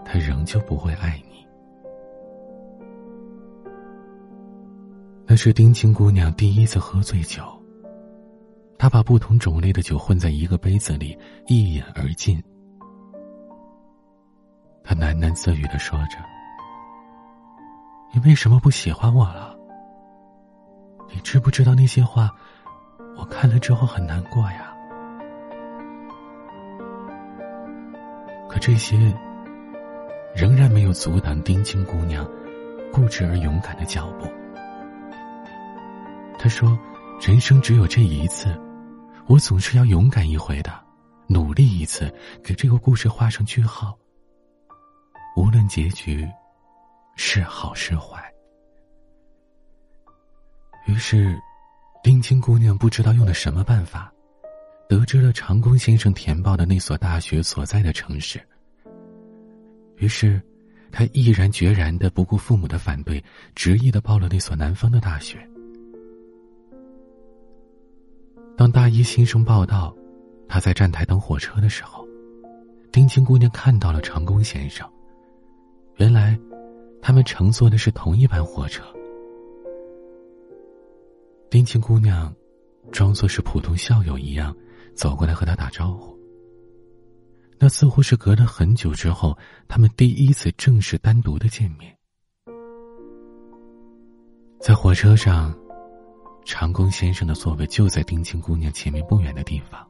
[0.03, 1.30] 他仍旧不会爱你。
[5.31, 7.41] 那是丁青姑娘第一次喝醉酒。
[8.77, 11.17] 她把不同种类的酒混在一个杯子里，
[11.47, 12.43] 一饮而尽。
[14.83, 16.17] 她喃喃自语的说着
[18.11, 19.55] ：“你为什么不喜欢我了？
[21.09, 22.29] 你知不知道那些话，
[23.15, 24.75] 我看了之后很难过呀。”
[28.51, 28.97] 可这些
[30.35, 32.29] 仍然没有阻挡丁青姑娘
[32.91, 34.27] 固执而勇敢的脚步。
[36.37, 36.77] 她说
[37.21, 38.59] ：“人生只有这一次，
[39.27, 40.71] 我总是要勇敢一回的，
[41.27, 42.13] 努力一次，
[42.43, 43.97] 给这个故事画上句号。
[45.37, 46.27] 无论结局
[47.15, 48.21] 是好是坏。”
[50.87, 51.39] 于是，
[52.03, 54.11] 丁青姑娘不知道用了什么办法。
[54.89, 58.45] 得知了长工先生填报的那所大学所在的城市，
[59.95, 60.41] 于是，
[60.91, 63.23] 他毅然决然的不顾父母的反对，
[63.55, 65.47] 执意的报了那所南方的大学。
[68.61, 69.91] 当大一新生报道，
[70.47, 72.07] 他在站台等火车的时候，
[72.91, 74.87] 丁青姑娘看到了长工先生。
[75.95, 76.39] 原来，
[77.01, 78.83] 他们乘坐的是同一班火车。
[81.49, 82.31] 丁青姑娘，
[82.91, 84.55] 装作是普通校友一样。
[84.93, 86.15] 走过来和他打招呼。
[87.57, 89.35] 那似乎是隔了很久之后，
[89.67, 91.97] 他们第一次正式单独的见面。
[94.59, 95.51] 在火车上，
[96.43, 99.85] 长工先生的座位就在丁青姑娘前面不远的地方。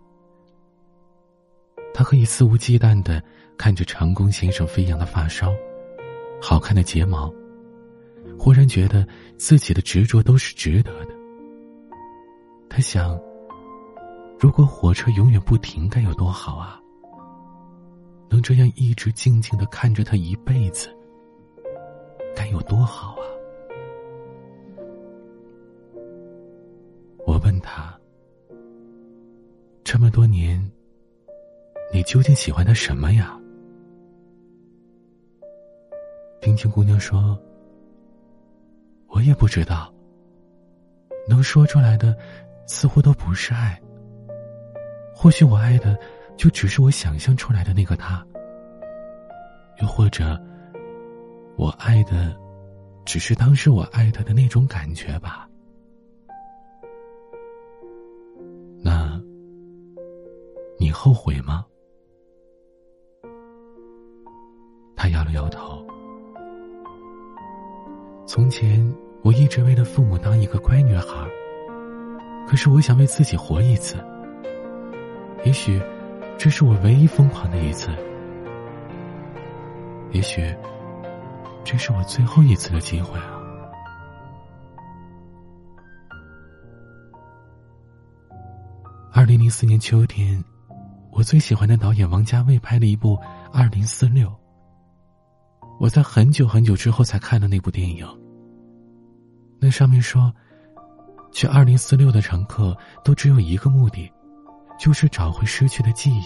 [1.93, 3.21] 他可以肆无忌惮的
[3.57, 5.53] 看着长工先生飞扬的发梢，
[6.41, 7.33] 好看的睫毛，
[8.37, 11.11] 忽然觉得自己的执着都是值得的。
[12.69, 13.19] 他想。
[14.39, 16.81] 如果火车永远不停，该有多好啊！
[18.27, 20.89] 能这样一直静静的看着他一辈子，
[22.35, 23.23] 该有多好啊！
[27.25, 27.97] 我问他：
[29.83, 30.59] 这么多年，
[31.93, 33.37] 你究竟喜欢他什么呀？
[36.41, 37.39] 冰清姑娘说
[39.09, 39.93] ：“我也不知道。
[41.29, 42.17] 能说出来的，
[42.65, 43.79] 似乎都不是爱。”
[45.13, 45.95] 或许我爱的，
[46.35, 48.25] 就只是我想象出来的那个他；
[49.79, 50.41] 又或者，
[51.57, 52.35] 我爱的，
[53.05, 55.47] 只是当时我爱他的那种感觉吧。
[60.81, 61.63] 你后悔吗？
[64.95, 65.85] 他摇了摇头。
[68.25, 68.91] 从前，
[69.21, 71.05] 我一直为了父母当一个乖女孩，
[72.47, 74.03] 可是我想为自己活一次。
[75.45, 75.79] 也许，
[76.35, 77.91] 这是我唯一疯狂的一次。
[80.09, 80.41] 也许，
[81.63, 83.37] 这是我最后一次的机会啊！
[89.13, 90.43] 二零零四年秋天，
[91.11, 93.15] 我最喜欢的导演王家卫拍了一部
[93.51, 94.27] 《二零四六》。
[95.79, 98.07] 我在很久很久之后才看了那部电影。
[99.59, 100.33] 那上面说，
[101.31, 104.11] 去二零四六的乘客都只有一个目的。
[104.79, 106.23] 就是找回失去的记忆，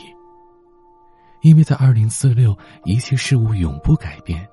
[1.42, 4.48] 因为在二零四六，一切事物永不改变。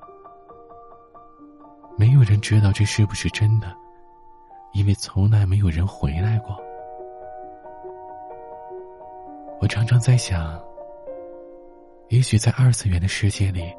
[1.96, 3.72] 没有人知道这是不是真的，
[4.72, 6.60] 因为从来没有人回来过。
[9.62, 10.60] 我常常在想，
[12.08, 13.72] 也许在二次元的世界里，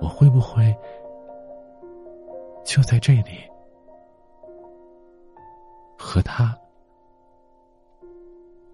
[0.00, 0.72] 我会不会
[2.64, 3.40] 就在这里
[5.98, 6.56] 和他。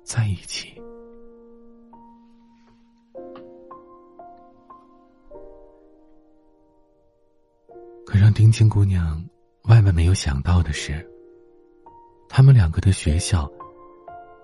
[0.04, 0.78] 在一起，
[8.04, 9.24] 可让丁青姑娘
[9.62, 11.08] 万万没有想到的是，
[12.28, 13.50] 他们两个的学校，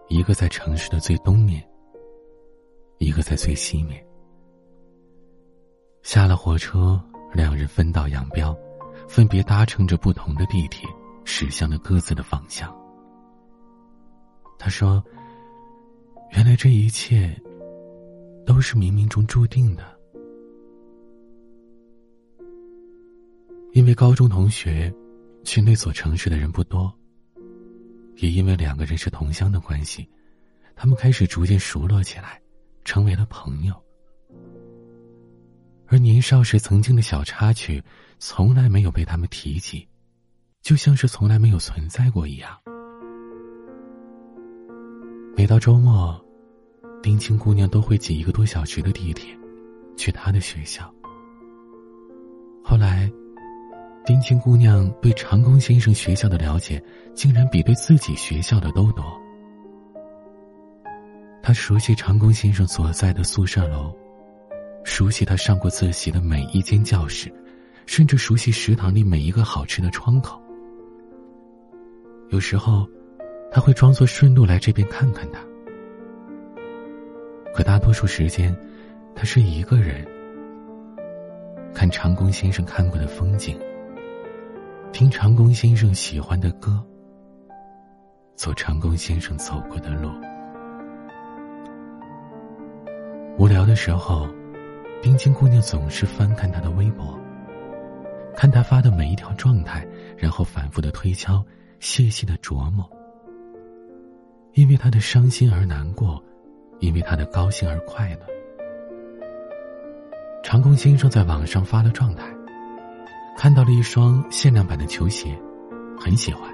[0.08, 1.62] 一个在城市的最东面，
[2.96, 4.02] 一个在最西面。
[6.02, 6.98] 下了火车，
[7.32, 8.56] 两人分道扬镳，
[9.06, 10.88] 分别搭乘着不同的地铁，
[11.24, 12.74] 驶向了各自的方向。
[14.58, 15.04] 他说
[16.32, 17.38] ：“原来这一切
[18.46, 19.84] 都是冥冥中注定的。”
[23.72, 24.90] 因为高中同学
[25.44, 26.90] 去那所城市的人不多，
[28.20, 30.08] 也因为两个人是同乡的关系，
[30.74, 32.40] 他们开始逐渐熟络起来，
[32.84, 33.74] 成为了朋友。
[35.86, 37.82] 而年少时曾经的小插曲，
[38.18, 39.86] 从来没有被他们提及，
[40.62, 42.58] 就像是从来没有存在过一样。
[45.36, 46.20] 每到周末，
[47.02, 49.32] 丁青姑娘都会挤一个多小时的地铁，
[49.96, 50.92] 去她的学校。
[52.64, 53.10] 后来。
[54.08, 56.82] 丁青姑娘对长工先生学校的了解，
[57.12, 59.04] 竟然比对自己学校的都多。
[61.42, 63.94] 她熟悉长工先生所在的宿舍楼，
[64.82, 67.30] 熟悉他上过自习的每一间教室，
[67.84, 70.40] 甚至熟悉食堂里每一个好吃的窗口。
[72.30, 72.88] 有时候，
[73.52, 75.38] 他会装作顺路来这边看看他，
[77.54, 78.56] 可大多数时间，
[79.14, 80.02] 他是一个人
[81.74, 83.54] 看长工先生看过的风景。
[84.92, 86.84] 听长工先生喜欢的歌，
[88.34, 90.10] 走长工先生走过的路。
[93.38, 94.26] 无聊的时候，
[95.00, 97.16] 冰清姑娘总是翻看他的微博，
[98.34, 99.86] 看他发的每一条状态，
[100.16, 101.44] 然后反复的推敲，
[101.78, 102.88] 细细的琢磨。
[104.54, 106.20] 因为他的伤心而难过，
[106.80, 108.20] 因为他的高兴而快乐。
[110.42, 112.24] 长工先生在网上发了状态。
[113.38, 115.32] 看到了一双限量版的球鞋，
[115.96, 116.52] 很喜欢。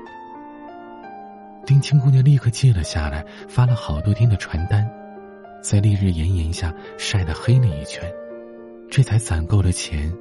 [1.64, 4.86] 丁青姑娘立刻记了下来，发了好多天的传单，
[5.62, 8.02] 在烈日炎炎下晒得黑了一圈，
[8.90, 10.12] 这才攒够了钱，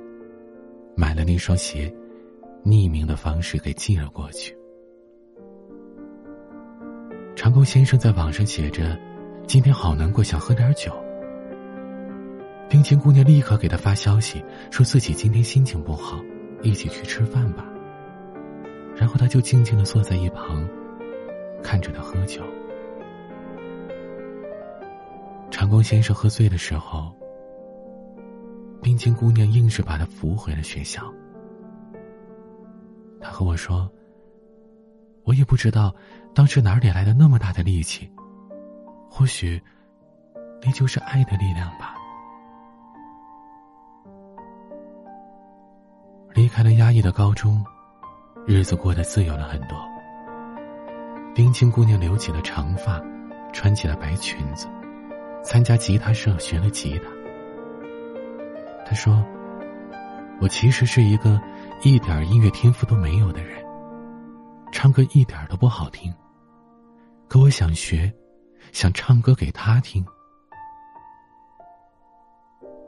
[0.96, 1.94] 买了那双鞋，
[2.64, 4.56] 匿名的方式给寄了过去。
[7.36, 8.98] 长工先生在网上写着
[9.46, 10.96] ：“今天好难过，想喝点酒。”
[12.72, 14.42] 丁青姑娘立刻给他发消息，
[14.72, 16.24] 说自己今天心情不好。
[16.64, 17.64] 一起去吃饭吧。
[18.96, 20.68] 然后他就静静的坐在一旁，
[21.62, 22.42] 看着他喝酒。
[25.52, 27.14] 长工先生喝醉的时候，
[28.82, 31.02] 冰清姑娘硬是把他扶回了学校。
[33.20, 33.90] 他和我说
[35.24, 35.96] ：“我也不知道
[36.34, 38.10] 当时哪里来的那么大的力气，
[39.10, 39.62] 或许
[40.62, 41.93] 那就是爱的力量吧。”
[46.34, 47.64] 离开了压抑的高中，
[48.48, 49.78] 日子过得自由了很多。
[51.36, 53.00] 冰清姑娘留起了长发，
[53.54, 54.68] 穿起了白裙子，
[55.44, 57.06] 参加吉他社学了吉他。
[58.84, 59.24] 她说
[60.42, 61.40] ：“我其实是一个
[61.84, 63.64] 一点音乐天赋都没有的人，
[64.72, 66.12] 唱歌一点都不好听。
[67.28, 68.12] 可我想学，
[68.72, 70.04] 想唱歌给他听。”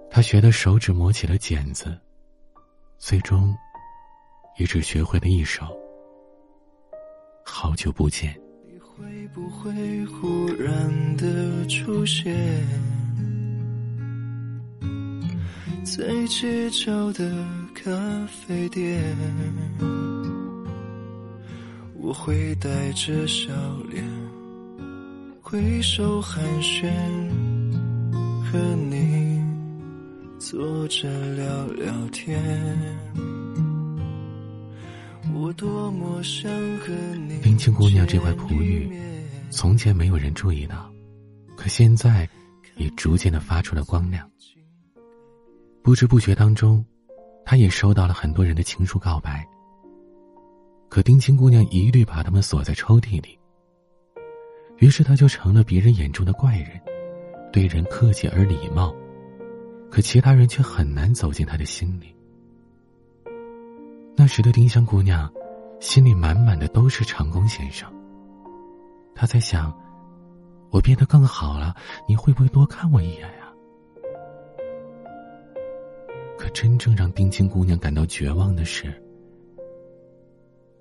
[0.10, 1.96] 他学的手指磨起了茧子。
[2.98, 3.56] 最终，
[4.58, 5.64] 也只学会了一首
[7.46, 8.34] 《好久不见》。
[8.66, 12.34] 你会不会忽然的出现
[15.84, 17.32] 在街角的
[17.76, 17.92] 咖
[18.28, 19.16] 啡店？
[21.96, 23.52] 我会带着笑
[23.90, 24.04] 脸
[25.42, 26.90] 挥手寒暄，
[28.52, 28.58] 和
[28.90, 29.25] 你。
[30.48, 32.40] 坐着聊聊天，
[35.34, 36.94] 我多么想和
[37.28, 37.40] 你。
[37.42, 38.88] 冰清姑娘这块璞玉，
[39.50, 40.88] 从前没有人注意到，
[41.58, 42.30] 可现在
[42.76, 44.30] 也逐渐的发出了光亮。
[45.82, 46.86] 不知不觉当中，
[47.44, 49.44] 她也收到了很多人的情书告白。
[50.90, 53.36] 可丁青姑娘一律把他们锁在抽屉里。
[54.78, 56.80] 于是她就成了别人眼中的怪人，
[57.52, 58.96] 对人客气而礼貌。
[59.96, 62.14] 可其他人却很难走进他的心里。
[64.14, 65.32] 那时的丁香姑娘，
[65.80, 67.90] 心里满满的都是长工先生。
[69.16, 69.74] 她在想：
[70.70, 71.74] 我变得更好了，
[72.10, 73.54] 你会不会多看我一眼呀？
[76.38, 79.02] 可真正让丁青姑娘感到绝望的是，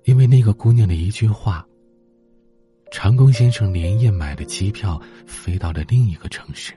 [0.03, 1.65] 因为那个姑娘的一句话，
[2.91, 6.73] 长工先生连夜买了机票，飞到了另一个城市。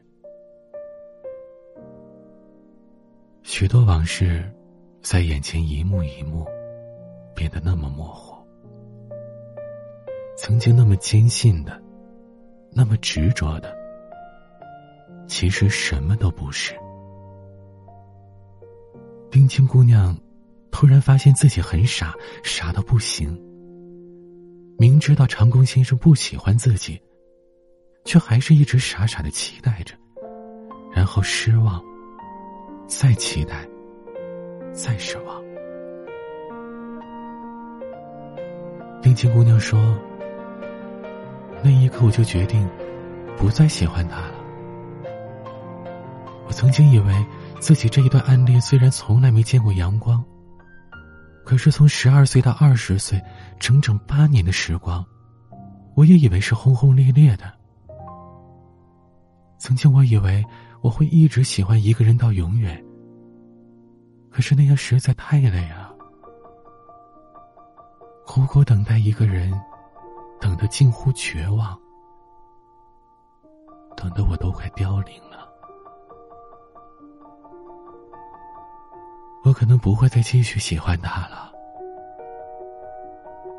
[3.51, 4.44] 许多往事，
[5.01, 6.46] 在眼前一幕一幕，
[7.34, 8.36] 变得那么模糊。
[10.36, 11.82] 曾经那么坚信的，
[12.70, 13.74] 那么执着的，
[15.26, 16.74] 其实什么都不是。
[19.30, 20.14] 冰清姑娘
[20.70, 23.34] 突然发现自己很傻，傻到不行。
[24.76, 27.01] 明知道长工先生不喜欢自己，
[28.05, 29.94] 却还是一直傻傻的期待着，
[30.92, 31.82] 然后失望，
[32.89, 33.68] 再期待，
[34.72, 35.43] 再失望。
[39.03, 39.78] 冰清姑娘说
[41.62, 42.66] ：“那一刻，我就决定
[43.36, 44.34] 不再喜欢他了。
[46.47, 47.26] 我曾经以为
[47.61, 50.24] 自己这一段暗恋虽然从来没见过阳光。”
[51.45, 53.22] 可是从十二岁到二十岁，
[53.59, 55.05] 整整八年的时光，
[55.95, 57.57] 我也以为是轰轰烈烈的。
[59.59, 60.44] 曾经我以为
[60.80, 62.82] 我会一直喜欢一个人到永远。
[64.30, 65.92] 可是那样实在太累了，
[68.24, 69.52] 苦苦等待一个人，
[70.40, 71.76] 等得近乎绝望，
[73.96, 75.48] 等得我都快凋零了。
[79.44, 81.50] 我可能不会再继续喜欢他了，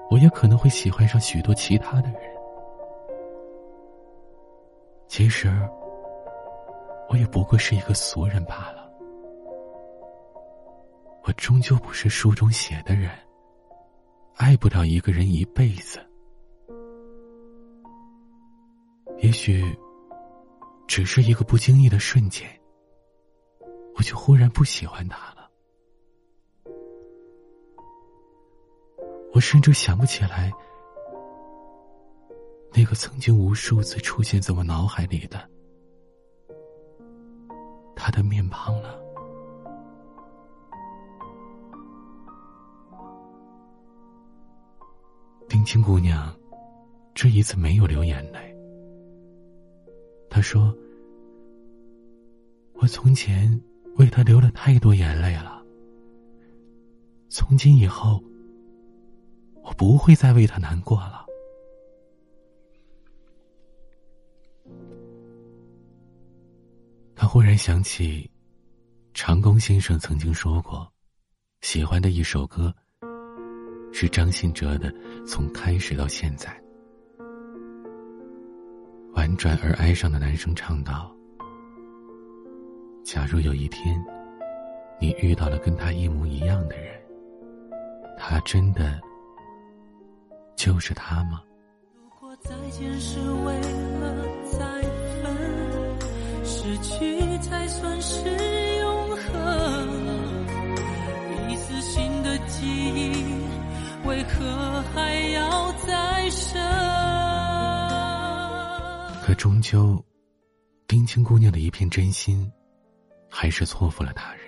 [0.10, 2.22] 我也可能会喜欢上许多其他的人。
[5.08, 5.50] 其实，
[7.10, 8.88] 我也不过是一个俗人罢了。
[11.24, 13.10] 我终究不是书中写的人，
[14.36, 16.00] 爱不了一个人一辈子。
[19.18, 19.66] 也许，
[20.88, 22.48] 只是一个不经意的瞬间，
[23.96, 25.50] 我就忽然不喜欢他了。
[29.34, 30.52] 我甚至想不起来，
[32.72, 35.49] 那个曾经无数次出现在我脑海里的
[38.00, 38.98] 他的面庞了。
[45.50, 46.34] 丁青姑娘
[47.14, 48.56] 这一次没有流眼泪。
[50.30, 50.74] 她说
[52.80, 53.62] ：“我从前
[53.98, 55.62] 为他流了太多眼泪了，
[57.28, 58.24] 从今以后。”
[59.62, 61.19] 我不会再为他难过了。
[67.32, 68.28] 忽然想起，
[69.14, 70.92] 长工先生曾经说过，
[71.62, 72.74] 喜欢的一首歌
[73.94, 74.92] 是张信哲的
[75.28, 76.50] 《从开始到现在》。
[79.14, 81.16] 婉转而哀伤的男声唱道
[83.06, 84.04] ：“假如有一天，
[85.00, 87.00] 你遇到了跟他一模一样的人，
[88.18, 89.00] 他真的……”
[90.58, 91.44] 就是他吗？
[91.94, 93.54] 如果再见是为
[94.00, 94.99] 了再分，
[96.62, 98.20] 失去才算是
[98.80, 99.88] 永恒。
[101.50, 103.24] 一次新的记忆，
[104.06, 106.62] 为何还要再生？
[109.24, 110.04] 可终究，
[110.86, 112.52] 丁青姑娘的一片真心，
[113.30, 114.42] 还是错付了他人。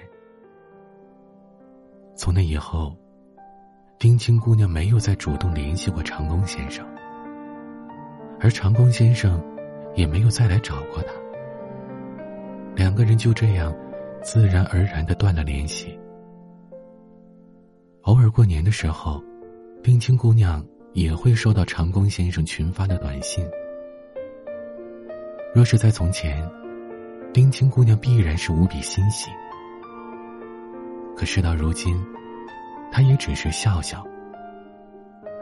[2.17, 2.93] 从那以后。
[3.97, 6.83] 丁青姑娘没有再主动联系过长工先生，
[8.39, 9.39] 而长工先生
[9.93, 11.20] 也没有再来找过她。
[12.75, 13.75] 两个人就这样
[14.23, 15.97] 自然而然的断了联系。
[18.03, 19.21] 偶尔过年的时候，
[19.83, 23.45] 丁青姑娘也会收到长工先生群发的短信。
[25.53, 26.49] 若是在从前，
[27.33, 29.29] 丁青姑娘必然是无比欣喜。
[31.15, 31.95] 可事到如今。
[32.93, 34.05] 他也只是笑笑，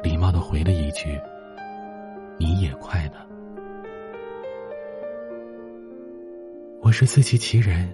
[0.04, 1.20] 礼貌的回了一句
[2.38, 3.28] ：“你也快乐。”
[6.90, 7.88] 我是自欺欺人，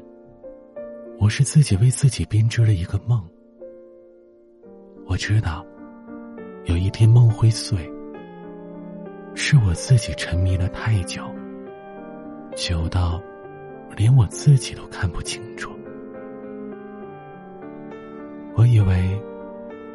[1.20, 3.22] 我是自己为自己编织了一个梦。
[5.06, 5.66] 我知道，
[6.64, 7.78] 有一天梦会碎，
[9.36, 11.30] 是我自己沉迷了太久，
[12.56, 13.22] 久到
[13.98, 15.74] 连我自己都看不清楚。
[18.56, 19.22] 我以为。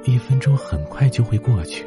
[0.04, 1.86] 一分钟很快就会过去，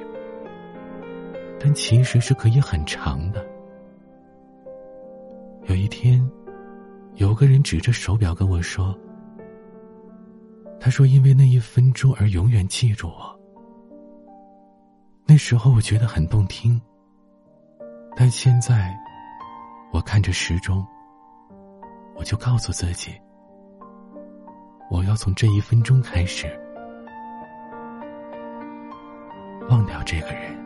[1.59, 3.45] 但其实是可以很长的。
[5.65, 6.27] 有一天，
[7.15, 8.97] 有个人指着手表跟我说
[10.79, 13.39] ：“他说因为那一分钟而永远记住我。”
[15.25, 16.79] 那时候我觉得很动听，
[18.15, 18.93] 但现在，
[19.91, 20.85] 我看着时钟，
[22.15, 23.11] 我就告诉自己，
[24.89, 26.47] 我要从这一分钟开始。
[29.69, 30.62] 忘掉这个人。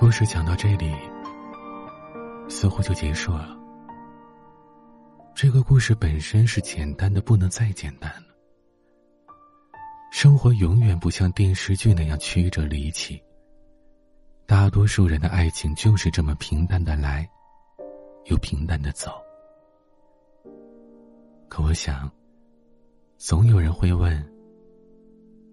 [0.00, 0.94] 故事讲到这里，
[2.48, 3.54] 似乎就结束了。
[5.34, 8.34] 这个故事本身是简单的不能再简单了。
[10.10, 13.22] 生活永远不像电视剧那样曲折离奇。
[14.46, 17.28] 大多数人的爱情就是这么平淡的来，
[18.24, 19.12] 又平淡的走。
[21.46, 22.10] 可我想，
[23.18, 24.26] 总有人会问：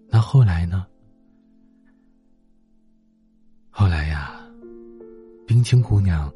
[0.08, 0.86] 那后来呢？
[3.68, 4.37] 后来呀，
[5.48, 6.30] 冰清姑娘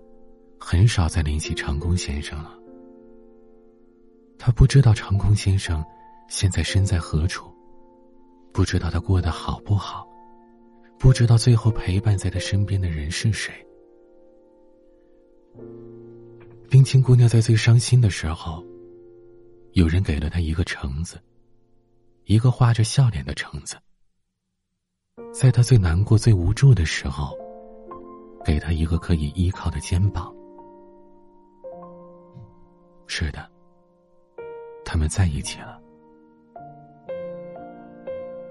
[0.59, 2.59] 很少再联系长工先生了。
[4.39, 5.85] 她不知道长工先生
[6.31, 7.53] 现在身在何处，
[8.55, 10.09] 不知道他过得好不好，
[10.99, 13.53] 不知道最后陪伴在他身边的人是谁。
[16.71, 18.65] 冰清姑娘在最伤心的时候，
[19.73, 21.21] 有人给了她一个橙子，
[22.25, 23.77] 一个画着笑脸的橙子。
[25.35, 27.37] 在他最难过、最无助的时候，
[28.45, 30.33] 给他一个可以依靠的肩膀。
[33.07, 33.49] 是的，
[34.85, 35.81] 他们在一起了。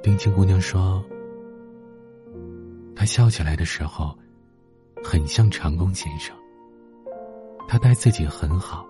[0.03, 1.03] 冰清姑娘说
[2.95, 4.17] ：“她笑起来的时候，
[5.03, 6.35] 很像长工先生。
[7.67, 8.85] 他待自己很好，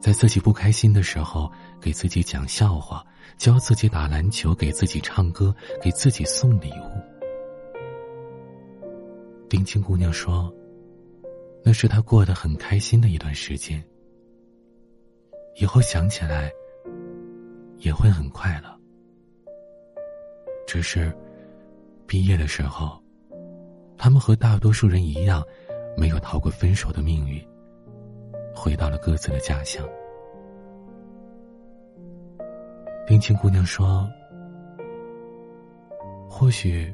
[0.00, 3.04] 在自己不开心的时候，给自己讲笑话。”
[3.36, 7.15] 教自己打篮球，给自己唱歌，给自己送礼物。
[9.48, 10.52] 冰清姑娘说
[11.64, 13.82] ：“那是她过得很开心的一段时间。
[15.56, 16.52] 以后想起来，
[17.78, 18.76] 也会很快乐。
[20.66, 21.12] 只是，
[22.06, 23.00] 毕业的时候，
[23.96, 25.42] 他们和大多数人一样，
[25.96, 27.40] 没有逃过分手的命运，
[28.54, 29.88] 回到了各自的家乡。”
[33.06, 34.10] 冰清姑娘说
[36.28, 36.92] ：“或许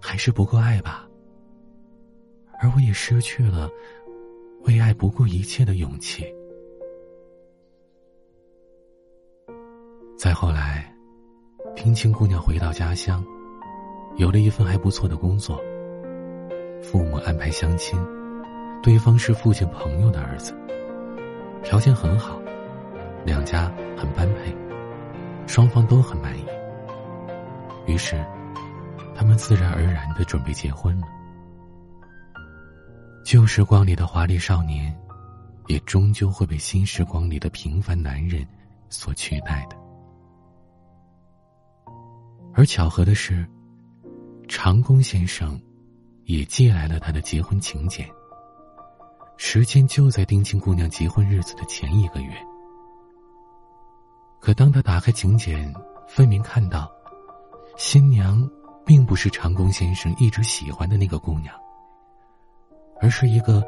[0.00, 1.05] 还是不够爱吧，
[2.60, 3.70] 而我也失去了
[4.62, 6.24] 为爱不顾一切的勇气。”
[10.16, 10.92] 再后来，
[11.74, 13.24] 冰清姑娘回到家乡，
[14.16, 15.60] 有了一份还不错的工作。
[16.82, 17.98] 父母安排相亲，
[18.82, 20.54] 对方是父亲朋友的儿子，
[21.62, 22.40] 条件很好，
[23.24, 24.56] 两家很般配。
[25.46, 26.44] 双方都很满意，
[27.86, 28.16] 于是，
[29.14, 31.06] 他们自然而然的准备结婚了。
[33.26, 34.96] 旧时光里的华丽少年，
[35.66, 38.46] 也终究会被新时光里的平凡男人
[38.88, 39.76] 所取代的。
[42.54, 43.44] 而巧合的是，
[44.46, 45.60] 长工先生
[46.26, 48.08] 也寄来了他的结婚请柬，
[49.36, 52.32] 时间就在丁青姑娘结婚日子的前一个月。
[54.38, 55.74] 可当他打开请柬，
[56.06, 56.88] 分明看到，
[57.76, 58.48] 新娘
[58.84, 61.52] 并不是长工先生一直喜欢的那个姑娘，
[63.00, 63.62] 而是一个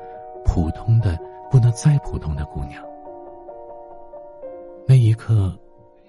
[0.45, 1.19] 普通的
[1.51, 2.85] 不能再普通的姑娘。
[4.87, 5.57] 那一刻，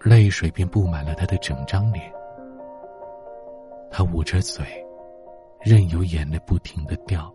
[0.01, 2.11] 泪水便布满了她的整张脸。
[3.91, 4.65] 她捂着嘴，
[5.61, 7.33] 任由眼泪不停的掉，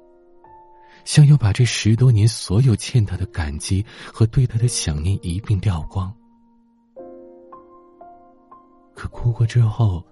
[1.04, 6.14] 像要把这十多年所有欠她的感激和对她的想念一并掉光。
[8.94, 10.02] 可哭过之后，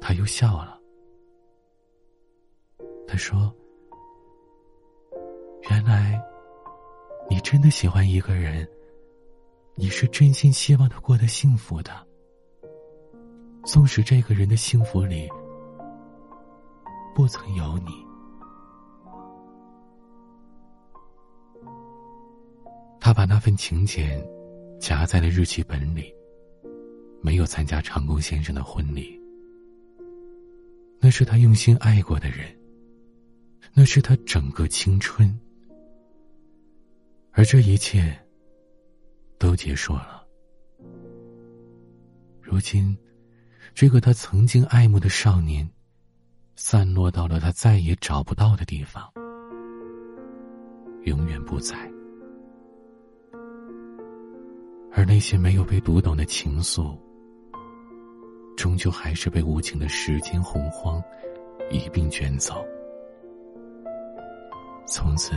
[0.00, 0.78] 他又笑了。
[3.06, 3.52] 他说
[5.70, 6.20] ：“原来，
[7.28, 8.66] 你真的喜欢一个人，
[9.74, 11.92] 你是真心希望他过得幸福的。
[13.64, 15.28] 纵使这个人的幸福里
[17.14, 17.90] 不曾有你。”
[22.98, 24.26] 他把那份请柬
[24.80, 26.14] 夹在了日记本里。
[27.20, 29.20] 没有参加长工先生的婚礼，
[31.00, 32.46] 那是他用心爱过的人，
[33.74, 35.28] 那是他整个青春，
[37.38, 38.12] 而这一切
[39.38, 40.26] 都结束了。
[42.42, 42.98] 如今，
[43.72, 45.70] 这个他曾经爱慕的少年，
[46.56, 49.08] 散落到了他再也找不到的地方，
[51.04, 51.76] 永远不在。
[54.90, 56.98] 而那些没有被读懂的情愫。
[58.56, 61.00] 终究还是被无情的时间洪荒
[61.70, 62.66] 一并卷走，
[64.88, 65.36] 从此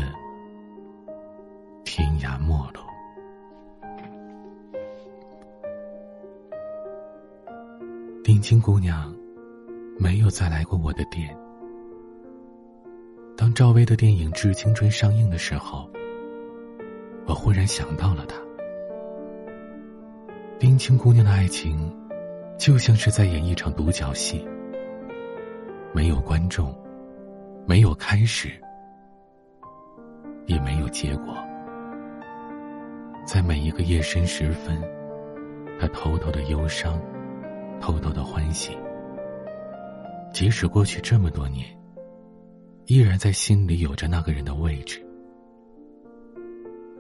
[1.84, 2.80] 天涯陌路。
[8.24, 9.14] 丁青姑娘
[10.00, 11.36] 没有再来过我的店。
[13.38, 15.90] 当赵薇的电影《致青春》上映的时候，
[17.26, 18.36] 我忽然想到了她。
[20.60, 21.92] 丁青姑娘的爱情。
[22.58, 24.48] 就像是在演一场独角戏，
[25.94, 26.72] 没有观众，
[27.66, 28.52] 没有开始，
[30.46, 31.36] 也没有结果。
[33.26, 34.82] 在每一个夜深时分，
[35.80, 37.02] 他偷偷的忧伤，
[37.80, 38.78] 偷偷的欢喜。
[40.34, 41.66] 即使过去这么多年，
[42.88, 45.06] 依然在心里有着那个人的位置，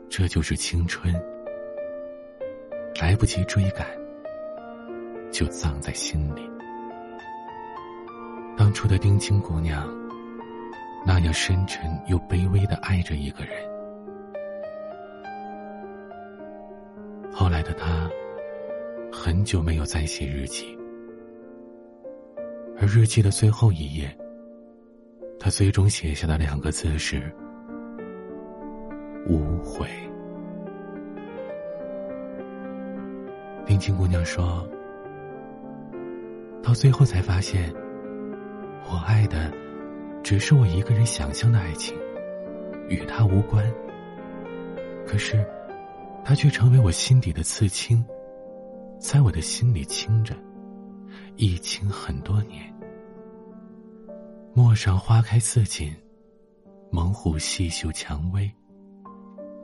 [0.09, 1.13] 这就是青春，
[3.01, 3.87] 来不及追赶，
[5.31, 6.41] 就葬在心里。
[8.57, 9.89] 当初的丁青姑娘，
[11.05, 13.70] 那样深沉又卑微的爱着一个人。
[17.31, 18.09] 后来的他，
[19.11, 20.77] 很久没有再写日记，
[22.77, 24.15] 而日记的最后一页，
[25.39, 27.31] 他最终写下的两个字是
[29.27, 29.87] “无悔”。
[33.65, 34.67] 丁青姑娘说
[36.61, 37.73] ：“到最后才发现。”
[38.91, 39.49] 我爱的，
[40.21, 41.95] 只是我一个人想象的爱情，
[42.89, 43.65] 与他无关。
[45.07, 45.45] 可是，
[46.23, 48.03] 他却成为我心底的刺青，
[48.99, 50.35] 在我的心里青着，
[51.35, 52.73] 一青很多年。
[54.53, 55.93] 陌上花开似锦，
[56.91, 58.49] 猛虎细嗅蔷薇。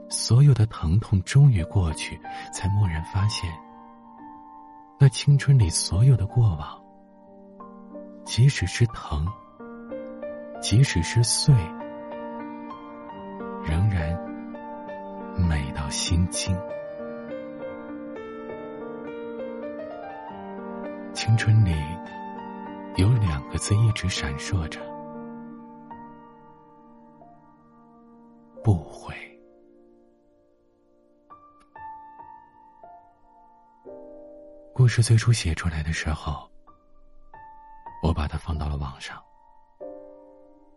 [0.09, 2.17] 所有的疼痛终于过去，
[2.53, 3.51] 才蓦然发现，
[4.97, 6.81] 那青春里所有的过往。
[8.23, 9.27] 即使是疼，
[10.61, 11.53] 即使是碎，
[13.65, 14.16] 仍然
[15.37, 16.55] 美到心惊。
[21.13, 21.73] 青春里
[22.95, 24.79] 有两个字一直闪烁着：
[28.63, 29.15] 不悔。
[34.73, 36.49] 故事最初写出来的时候。
[38.03, 39.21] 我把它放到了网上。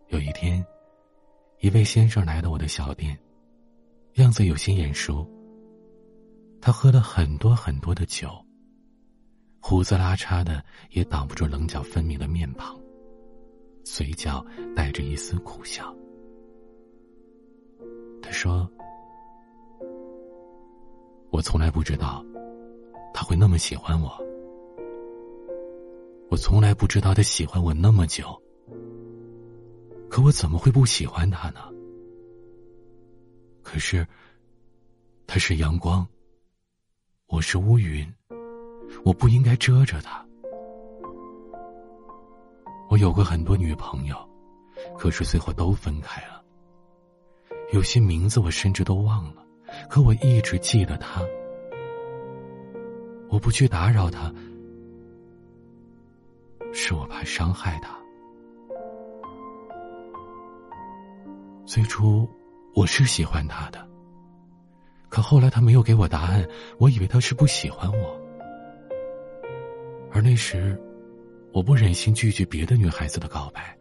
[0.09, 0.65] 有一天，
[1.59, 3.17] 一位先生来到我的小店，
[4.15, 5.29] 样子有些眼熟。
[6.61, 8.29] 他喝了很多很多的酒，
[9.61, 12.79] 胡子拉碴的，也挡不住棱角分明的面庞，
[13.83, 14.45] 嘴角
[14.77, 15.95] 带着一丝苦笑。
[18.21, 18.71] 他说
[21.33, 22.23] ：“我从来不知道，
[23.15, 24.13] 他会那么喜欢我。”
[26.31, 28.25] 我从来不知道他喜欢我那么久，
[30.09, 31.61] 可我怎么会不喜欢他呢？
[33.73, 34.05] 可是，
[35.29, 36.05] 他是阳光，
[37.29, 38.05] 我是乌云，
[39.05, 40.27] 我不应该遮着他。
[42.89, 44.16] 我有过很多女朋友，
[44.99, 46.45] 可是最后都分开了。
[47.73, 49.47] 有些名字我甚至都忘了，
[49.89, 51.23] 可我一直记得他。
[53.29, 54.35] 我不去打扰他。
[56.73, 57.97] 是我怕伤害他。
[61.64, 62.29] 最初
[62.75, 63.87] 我是喜欢他的，
[65.09, 66.47] 可后来他没有给我答案，
[66.79, 68.18] 我以为他是不喜欢我。
[70.12, 70.81] 而那时，
[71.53, 73.77] 我不忍心拒绝别的女孩子的告白，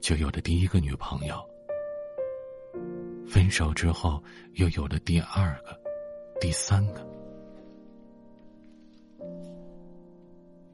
[0.00, 1.34] 就有了第一个女朋友。
[3.26, 4.22] 分手之后，
[4.54, 5.80] 又有了第二个、
[6.40, 7.08] 第三个。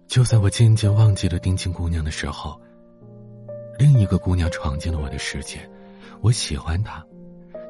[0.06, 2.58] 就在我渐渐忘记了丁青姑娘的时候，
[3.78, 5.58] 另一个姑娘闯进了我的世界。
[6.26, 7.06] 我喜欢她，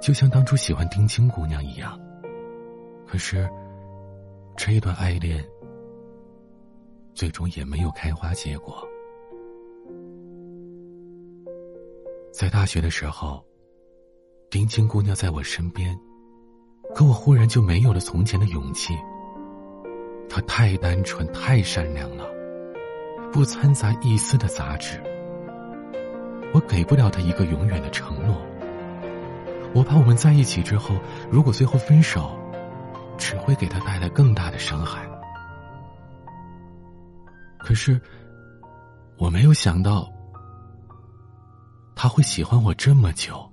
[0.01, 2.01] 就像当初喜欢丁青姑娘一样。
[3.07, 3.47] 可是，
[4.57, 5.45] 这一段爱恋
[7.13, 8.83] 最终也没有开花结果。
[12.33, 13.45] 在大学的时候，
[14.49, 15.95] 丁青姑娘在我身边，
[16.95, 18.97] 可我忽然就没有了从前的勇气。
[20.31, 22.25] 她太单纯，太善良了。
[23.31, 24.99] 不掺杂一丝的杂质，
[26.57, 28.35] 我给不了他一个永远的承诺。
[29.75, 30.95] 我怕我们在一起之后，
[31.31, 32.35] 如果最后分手，
[33.19, 35.07] 只会给他带来更大的伤害。
[37.59, 38.01] 可是，
[39.19, 40.11] 我没有想到
[41.95, 43.47] 他会喜欢我这么久，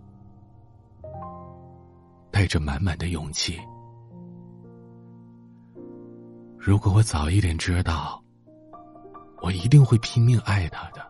[2.32, 3.60] 带着满满的勇气。
[6.58, 8.18] 如果我早一点知道。
[9.42, 11.06] 我一定会拼命爱她的，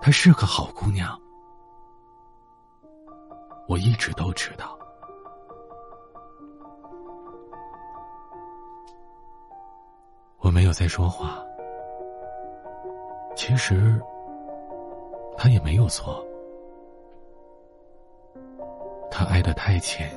[0.00, 1.20] 她是个好姑娘，
[3.68, 4.78] 我一直都知道。
[10.38, 11.44] 我没有再说话，
[13.36, 14.00] 其实
[15.36, 16.24] 他也没有错，
[19.10, 20.08] 他爱的太浅，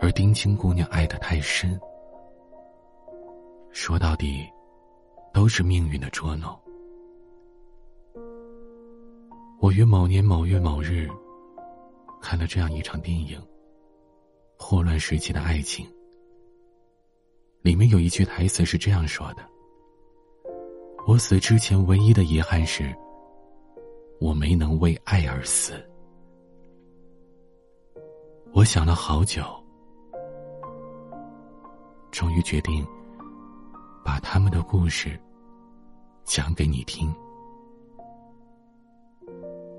[0.00, 1.78] 而丁青姑娘爱的太深。
[3.70, 4.50] 说到底，
[5.34, 6.58] 都是命运的捉弄。
[9.66, 11.10] 我于某年某月某日，
[12.20, 13.36] 看了这样一场电影
[14.56, 15.84] 《霍乱时期的爱情》。
[17.62, 19.44] 里面有一句台词是这样说的
[21.04, 22.94] ：“我死之前唯一的遗憾是，
[24.20, 25.84] 我没能为爱而死，
[28.52, 29.42] 我想了好久，
[32.12, 32.86] 终于决定
[34.04, 35.20] 把他们的故事
[36.22, 37.12] 讲给你听。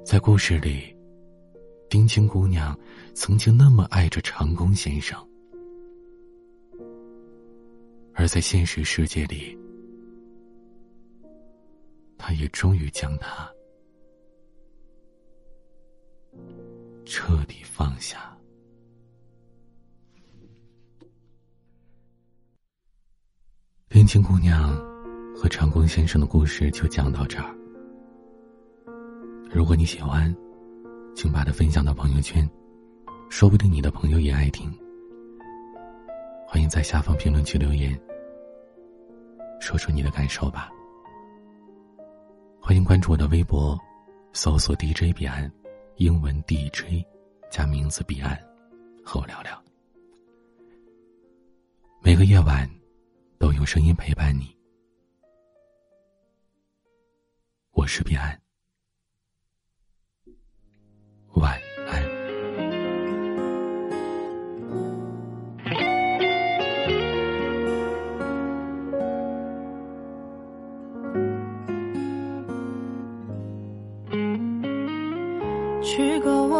[0.07, 0.95] 在故事里，
[1.89, 2.73] 丁青姑娘
[3.13, 5.19] 曾经那么爱着长工先生，
[8.13, 9.59] 而在现实世界里，
[12.17, 13.51] 她也终于将他
[17.03, 18.33] 彻底放下。
[23.89, 24.73] 冰清姑娘
[25.35, 27.56] 和长工先生的故事就讲到这儿。
[29.49, 30.33] 如果你喜欢，
[31.15, 32.47] 请把它分享到朋友圈，
[33.29, 34.71] 说不定你的朋友也爱听。
[36.47, 37.99] 欢迎在下方评论区留言，
[39.59, 40.69] 说出你的感受吧。
[42.61, 43.77] 欢迎关注我的微博，
[44.33, 45.51] 搜索 DJ 彼岸，
[45.95, 47.05] 英文 DJ
[47.49, 48.37] 加名字彼岸，
[49.03, 49.63] 和我聊聊。
[52.01, 52.69] 每个夜晚。
[53.39, 54.57] 都用声音陪伴你，
[57.73, 58.35] 我是彼岸，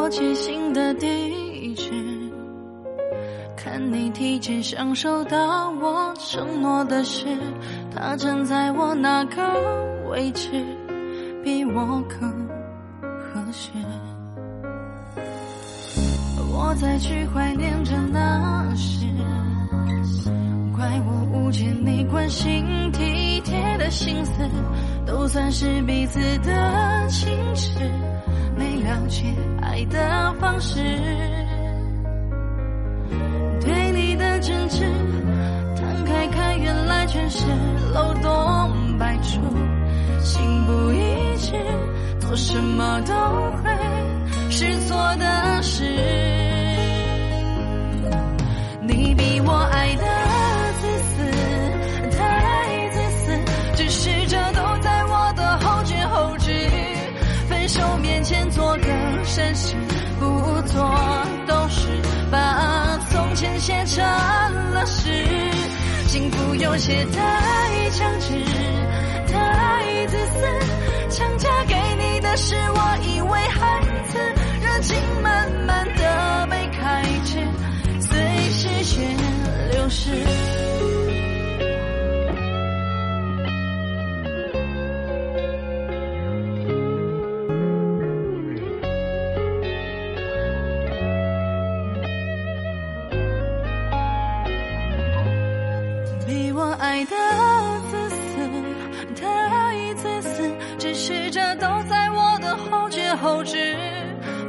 [0.10, 1.92] 寄信的地址。
[3.56, 7.26] 看你提前享受到我承诺的事，
[7.94, 9.44] 他站在我那个
[10.10, 10.50] 位置，
[11.44, 12.32] 比我更
[13.00, 13.72] 合适。
[16.50, 19.06] 我再去怀念着那时，
[20.76, 24.32] 怪我误解你关心体贴的心思，
[25.06, 26.52] 都算是彼此的
[27.10, 27.80] 矜持，
[28.56, 29.26] 没了解
[29.78, 30.80] 爱的方式。
[33.62, 34.82] 对你的真挚，
[35.76, 37.46] 摊开看，原来全是
[37.94, 39.40] 漏洞百出。
[40.24, 41.54] 心不一致，
[42.20, 43.14] 做什么都
[43.62, 43.70] 会
[44.50, 45.84] 是错的事。
[48.82, 50.04] 你比我爱的
[59.48, 59.76] 绅士，
[60.20, 61.08] 不做。
[63.60, 64.04] 写成
[64.72, 65.10] 了诗，
[66.08, 68.28] 幸福有些太强制，
[69.28, 70.38] 太自私。
[71.10, 74.18] 强加给你的是我以为孩子，
[74.62, 77.40] 热情慢慢的被开支，
[78.00, 78.18] 随
[78.52, 79.18] 时间
[79.72, 80.12] 流逝。
[96.98, 97.16] 爱的
[97.92, 103.78] 自私，太自私，只是这都在我的后觉后知。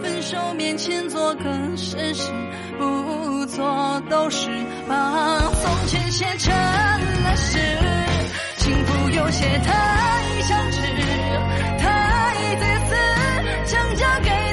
[0.00, 1.44] 分手面前做个
[1.76, 2.32] 绅士，
[2.78, 4.48] 不做都是
[4.88, 7.58] 把从前写成了诗。
[8.56, 10.80] 幸福有些太强制，
[11.76, 14.47] 太自私，强加给。